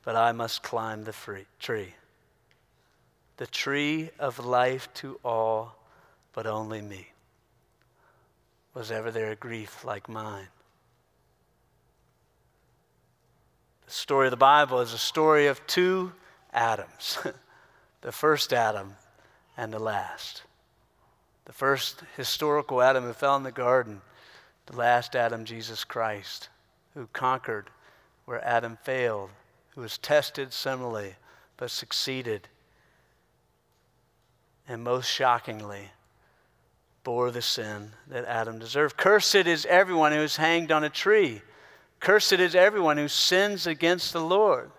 but 0.09 0.15
I 0.15 0.31
must 0.31 0.63
climb 0.63 1.03
the 1.03 1.13
free 1.13 1.45
tree. 1.59 1.93
The 3.37 3.45
tree 3.45 4.09
of 4.17 4.43
life 4.43 4.91
to 4.95 5.19
all, 5.23 5.75
but 6.33 6.47
only 6.47 6.81
me. 6.81 7.09
Was 8.73 8.89
ever 8.89 9.11
there 9.11 9.29
a 9.29 9.35
grief 9.35 9.85
like 9.85 10.09
mine? 10.09 10.47
The 13.85 13.91
story 13.91 14.25
of 14.25 14.31
the 14.31 14.37
Bible 14.37 14.79
is 14.79 14.93
a 14.93 14.97
story 14.97 15.45
of 15.45 15.61
two 15.67 16.11
Adams 16.51 17.19
the 18.01 18.11
first 18.11 18.51
Adam 18.51 18.95
and 19.57 19.71
the 19.71 19.77
last. 19.77 20.41
The 21.45 21.53
first 21.53 22.01
historical 22.17 22.81
Adam 22.81 23.03
who 23.03 23.13
fell 23.13 23.35
in 23.35 23.43
the 23.43 23.51
garden, 23.51 24.01
the 24.65 24.75
last 24.75 25.15
Adam, 25.15 25.45
Jesus 25.45 25.83
Christ, 25.83 26.49
who 26.95 27.07
conquered 27.13 27.69
where 28.25 28.43
Adam 28.43 28.75
failed, 28.81 29.29
who 29.79 29.83
was 29.83 29.97
tested 29.97 30.51
similarly 30.51 31.15
but 31.55 31.71
succeeded, 31.71 32.49
and 34.67 34.83
most 34.83 35.09
shockingly, 35.09 35.91
bore 37.05 37.31
the 37.31 37.41
sin 37.41 37.91
that 38.09 38.25
Adam 38.25 38.59
deserved. 38.59 38.97
Cursed 38.97 39.47
is 39.47 39.65
everyone 39.67 40.11
who 40.11 40.19
is 40.19 40.35
hanged 40.35 40.73
on 40.73 40.83
a 40.83 40.89
tree. 40.89 41.41
Cursed 42.01 42.33
is 42.33 42.55
everyone 42.55 42.97
who 42.97 43.07
sins 43.07 43.65
against 43.65 44.11
the 44.11 44.19
Lord. 44.19 44.69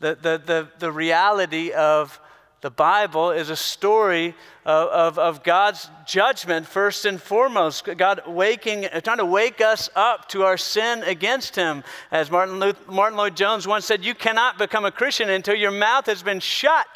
The, 0.00 0.18
the, 0.20 0.42
the, 0.44 0.68
the 0.80 0.92
reality 0.92 1.72
of 1.72 2.20
the 2.66 2.70
Bible 2.70 3.30
is 3.30 3.48
a 3.48 3.54
story 3.54 4.34
of, 4.64 4.88
of, 4.88 5.18
of, 5.20 5.44
God's 5.44 5.88
judgment, 6.04 6.66
first 6.66 7.04
and 7.04 7.22
foremost. 7.22 7.88
God 7.96 8.22
waking, 8.26 8.88
trying 9.04 9.18
to 9.18 9.24
wake 9.24 9.60
us 9.60 9.88
up 9.94 10.28
to 10.30 10.42
our 10.42 10.56
sin 10.56 11.04
against 11.04 11.54
Him. 11.54 11.84
As 12.10 12.28
Martin, 12.28 12.58
Luther, 12.58 12.90
Martyn 12.90 13.18
Lloyd-Jones 13.18 13.68
once 13.68 13.86
said, 13.86 14.04
You 14.04 14.16
cannot 14.16 14.58
become 14.58 14.84
a 14.84 14.90
Christian 14.90 15.30
until 15.30 15.54
your 15.54 15.70
mouth 15.70 16.06
has 16.06 16.24
been 16.24 16.40
shut. 16.40 16.88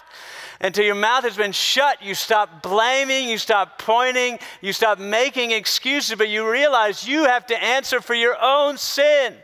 Until 0.61 0.85
your 0.85 0.97
mouth 0.97 1.23
has 1.23 1.37
been 1.37 1.53
shut, 1.53 2.03
you 2.03 2.17
stop 2.17 2.65
blaming, 2.65 3.29
you 3.29 3.39
stop 3.39 3.79
pointing, 3.79 4.41
you 4.61 4.73
stop 4.73 4.99
making 4.99 5.53
excuses, 5.53 6.17
but 6.19 6.29
you 6.29 6.51
realize 6.51 7.07
you 7.07 7.27
have 7.27 7.47
to 7.47 7.63
answer 7.63 8.01
for 8.01 8.15
your 8.15 8.37
own 8.43 8.77
sin. 8.77 9.37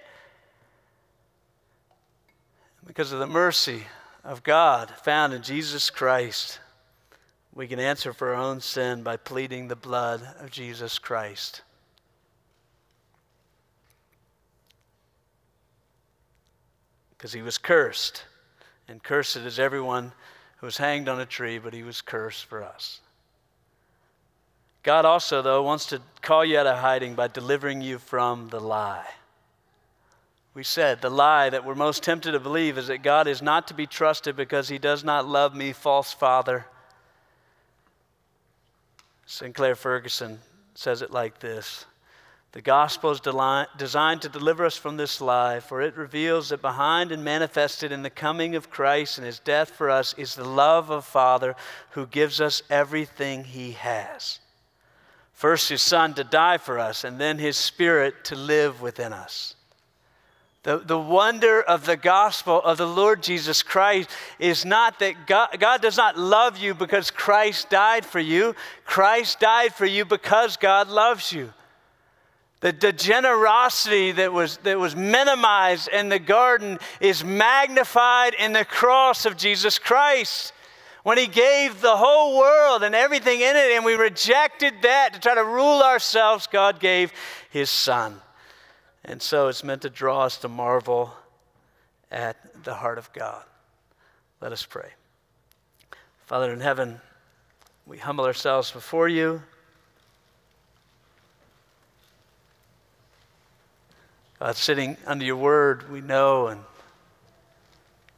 Because 2.85 3.12
of 3.12 3.20
the 3.20 3.29
mercy 3.29 3.85
of 4.27 4.43
God 4.43 4.91
found 4.91 5.33
in 5.33 5.43
Jesus 5.43 5.89
Christ, 5.89 6.59
we 7.55 7.68
can 7.68 7.79
answer 7.79 8.12
for 8.12 8.35
our 8.35 8.43
own 8.43 8.61
sin 8.61 9.05
by 9.05 9.16
pleading 9.16 9.68
the 9.68 9.77
blood 9.77 10.20
of 10.41 10.51
Jesus 10.51 10.99
Christ. 10.99 11.62
Because 17.11 17.33
he 17.33 17.41
was 17.41 17.57
cursed, 17.57 18.24
and 18.89 19.03
cursed 19.03 19.37
is 19.37 19.61
everyone 19.61 20.12
who 20.57 20.66
was 20.66 20.77
hanged 20.77 21.09
on 21.09 21.20
a 21.20 21.27
tree, 21.27 21.59
but 21.59 21.72
he 21.72 21.85
was 21.85 22.03
cursed 22.03 22.47
for 22.47 22.64
us. 22.64 23.01
God 24.83 25.05
also, 25.05 25.41
though, 25.41 25.62
wants 25.62 25.87
to 25.87 26.03
call 26.20 26.45
you 26.45 26.59
out 26.59 26.66
of 26.66 26.79
hiding 26.79 27.14
by 27.14 27.29
delivering 27.29 27.81
you 27.81 27.99
from 27.99 28.49
the 28.49 28.61
lie 28.61 29.07
we 30.57 30.64
said 30.64 31.02
the 31.02 31.11
lie 31.11 31.50
that 31.50 31.66
we're 31.66 31.74
most 31.74 32.02
tempted 32.02 32.32
to 32.32 32.40
believe 32.40 32.78
is 32.78 32.86
that 32.86 33.02
God 33.02 33.28
is 33.28 33.42
not 33.42 33.68
to 33.68 33.74
be 33.74 33.86
trusted 33.86 34.36
because 34.36 34.70
he 34.70 34.78
does 34.78 35.04
not 35.04 35.28
love 35.28 35.54
me, 35.54 35.74
false 35.74 36.14
father. 36.14 36.64
Sinclair 39.26 39.74
Ferguson 39.74 40.38
says 40.74 41.02
it 41.02 41.11
like 41.11 41.40
this 41.40 41.84
The 42.52 42.62
gospel 42.62 43.11
is 43.11 43.20
designed 43.20 44.22
to 44.22 44.30
deliver 44.30 44.64
us 44.64 44.78
from 44.78 44.96
this 44.96 45.20
lie, 45.20 45.61
for 45.61 45.82
it 45.82 45.94
reveals 45.94 46.48
that 46.48 46.62
behind 46.62 47.12
and 47.12 47.22
manifested 47.22 47.92
in 47.92 48.02
the 48.02 48.09
coming 48.09 48.57
of 48.57 48.70
Christ 48.70 49.18
and 49.18 49.26
his 49.26 49.40
death 49.40 49.72
for 49.72 49.90
us 49.90 50.14
is 50.16 50.34
the 50.34 50.48
love 50.48 50.88
of 50.88 51.04
Father 51.04 51.54
who 51.90 52.07
gives 52.07 52.40
us 52.40 52.62
everything 52.70 53.44
he 53.44 53.72
has. 53.72 54.40
First, 55.34 55.68
his 55.68 55.82
Son 55.82 56.14
to 56.14 56.24
die 56.24 56.57
for 56.57 56.78
us, 56.78 57.04
and 57.04 57.20
then 57.20 57.36
his 57.38 57.59
Spirit 57.59 58.24
to 58.24 58.36
live 58.36 58.80
within 58.80 59.12
us. 59.12 59.55
The, 60.66 60.78
the 60.78 60.98
wonder 60.98 61.62
of 61.62 61.86
the 61.86 61.96
gospel 61.96 62.60
of 62.60 62.76
the 62.76 62.88
Lord 62.88 63.22
Jesus 63.22 63.62
Christ 63.62 64.10
is 64.40 64.64
not 64.64 64.98
that 64.98 65.28
God, 65.28 65.60
God 65.60 65.80
does 65.80 65.96
not 65.96 66.18
love 66.18 66.58
you 66.58 66.74
because 66.74 67.12
Christ 67.12 67.70
died 67.70 68.04
for 68.04 68.18
you. 68.18 68.52
Christ 68.84 69.38
died 69.38 69.74
for 69.74 69.86
you 69.86 70.04
because 70.04 70.56
God 70.56 70.88
loves 70.88 71.32
you. 71.32 71.52
The, 72.62 72.72
the 72.72 72.92
generosity 72.92 74.10
that 74.10 74.32
was, 74.32 74.56
that 74.64 74.76
was 74.76 74.96
minimized 74.96 75.86
in 75.86 76.08
the 76.08 76.18
garden 76.18 76.80
is 76.98 77.24
magnified 77.24 78.34
in 78.34 78.52
the 78.52 78.64
cross 78.64 79.24
of 79.24 79.36
Jesus 79.36 79.78
Christ. 79.78 80.52
When 81.04 81.16
he 81.16 81.28
gave 81.28 81.80
the 81.80 81.96
whole 81.96 82.40
world 82.40 82.82
and 82.82 82.92
everything 82.92 83.40
in 83.40 83.54
it, 83.54 83.70
and 83.70 83.84
we 83.84 83.94
rejected 83.94 84.74
that 84.82 85.14
to 85.14 85.20
try 85.20 85.36
to 85.36 85.44
rule 85.44 85.80
ourselves, 85.80 86.48
God 86.48 86.80
gave 86.80 87.12
his 87.50 87.70
son. 87.70 88.20
And 89.07 89.22
so 89.22 89.46
it's 89.46 89.62
meant 89.62 89.82
to 89.82 89.88
draw 89.90 90.24
us 90.24 90.36
to 90.38 90.48
marvel 90.48 91.14
at 92.11 92.64
the 92.64 92.74
heart 92.74 92.98
of 92.98 93.12
God. 93.12 93.44
Let 94.40 94.50
us 94.50 94.66
pray. 94.66 94.90
Father 96.26 96.52
in 96.52 96.59
heaven, 96.59 97.00
we 97.86 97.98
humble 97.98 98.24
ourselves 98.24 98.72
before 98.72 99.09
you. 99.09 99.42
God, 104.40 104.57
sitting 104.57 104.96
under 105.07 105.24
your 105.24 105.36
word, 105.36 105.88
we 105.90 106.00
know, 106.00 106.48
and 106.48 106.61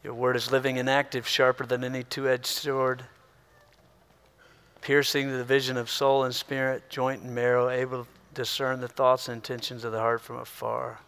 your 0.03 0.15
word 0.15 0.37
is 0.37 0.51
living 0.51 0.79
and 0.79 0.89
active, 0.89 1.29
sharper 1.29 1.67
than 1.67 1.85
any 1.85 2.03
two 2.03 2.27
edged 2.27 2.47
sword, 2.47 3.05
piercing 4.81 5.31
the 5.31 5.37
division 5.37 5.77
of 5.77 5.91
soul 5.91 6.25
and 6.25 6.35
spirit, 6.35 6.89
joint 6.89 7.23
and 7.23 7.35
marrow, 7.35 7.69
able 7.69 8.07
discern 8.35 8.81
the 8.81 8.89
thoughts 8.89 9.29
and 9.29 9.37
intentions 9.37 9.85
of 9.85 9.93
the 9.93 10.01
heart 10.01 10.21
from 10.21 10.37
afar. 10.37 11.01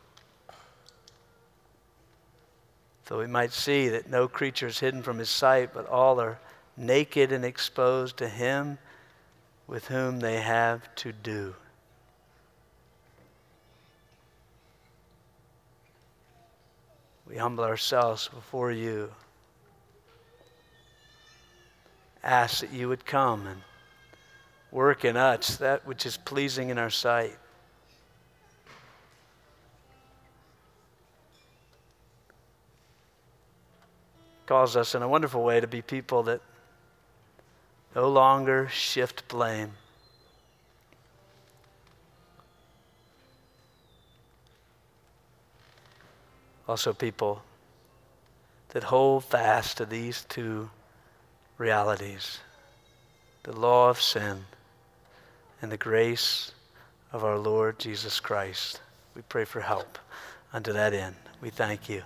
So 3.09 3.19
we 3.19 3.27
might 3.27 3.53
see 3.53 3.89
that 3.89 4.09
no 4.09 4.29
creature 4.29 4.69
is 4.69 4.79
hidden 4.79 5.03
from 5.03 5.19
his 5.19 5.31
sight, 5.31 5.75
but 5.75 5.87
all 5.89 6.21
are 6.21 6.39
naked 6.77 7.33
and 7.33 7.45
exposed 7.45 8.17
to 8.19 8.29
him 8.29 8.79
with 9.67 9.89
whom 9.89 10.21
they 10.21 10.41
have 10.41 10.95
to 10.97 11.13
do. 11.13 11.55
We 17.29 17.37
humble 17.37 17.65
ourselves 17.65 18.29
before 18.29 18.73
you. 18.73 19.11
Ask 22.25 22.61
that 22.61 22.73
you 22.73 22.89
would 22.89 23.07
come 23.07 23.47
and 23.47 23.63
work 24.71 25.05
in 25.05 25.17
us 25.17 25.57
that 25.57 25.87
which 25.87 26.07
is 26.07 26.17
pleasing 26.17 26.69
in 26.69 26.79
our 26.79 26.91
sight. 26.91 27.37
Calls 34.47 34.77
us 34.77 34.95
in 34.95 35.03
a 35.03 35.09
wonderful 35.09 35.43
way 35.43 35.61
to 35.61 35.67
be 35.67 35.83
people 35.83 36.25
that 36.25 36.41
no 37.95 38.09
longer 38.09 38.69
shift 38.69 39.27
blame. 39.29 39.73
Also, 46.69 46.93
people 46.93 47.43
that 48.69 48.85
hold 48.85 49.25
fast 49.25 49.77
to 49.79 49.85
these 49.85 50.25
two 50.29 50.71
realities 51.59 52.39
the 53.43 53.53
law 53.53 53.89
of 53.89 54.01
sin 54.01 54.45
and 55.63 55.71
the 55.71 55.77
grace 55.77 56.53
of 57.13 57.25
our 57.25 57.39
Lord 57.39 57.79
Jesus 57.79 58.21
Christ. 58.21 58.81
We 59.15 59.23
pray 59.23 59.45
for 59.45 59.61
help 59.61 59.99
unto 60.53 60.73
that 60.73 60.93
end. 60.95 61.17
We 61.41 61.51
thank 61.51 61.89
you. 61.89 62.03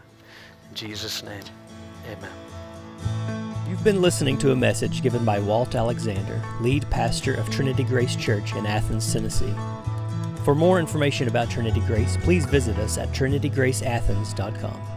In 0.68 0.74
Jesus' 0.74 1.22
name, 1.22 1.42
amen. 2.10 2.30
You've 3.68 3.84
been 3.84 4.02
listening 4.02 4.38
to 4.38 4.52
a 4.52 4.56
message 4.56 5.02
given 5.02 5.24
by 5.24 5.38
Walt 5.38 5.74
Alexander, 5.74 6.40
lead 6.60 6.88
pastor 6.90 7.34
of 7.34 7.50
Trinity 7.50 7.84
Grace 7.84 8.16
Church 8.16 8.54
in 8.54 8.66
Athens, 8.66 9.12
Tennessee. 9.12 9.54
For 10.44 10.54
more 10.54 10.78
information 10.78 11.28
about 11.28 11.50
Trinity 11.50 11.80
Grace, 11.80 12.16
please 12.18 12.44
visit 12.44 12.76
us 12.78 12.98
at 12.98 13.08
trinitygraceathens.com. 13.10 14.93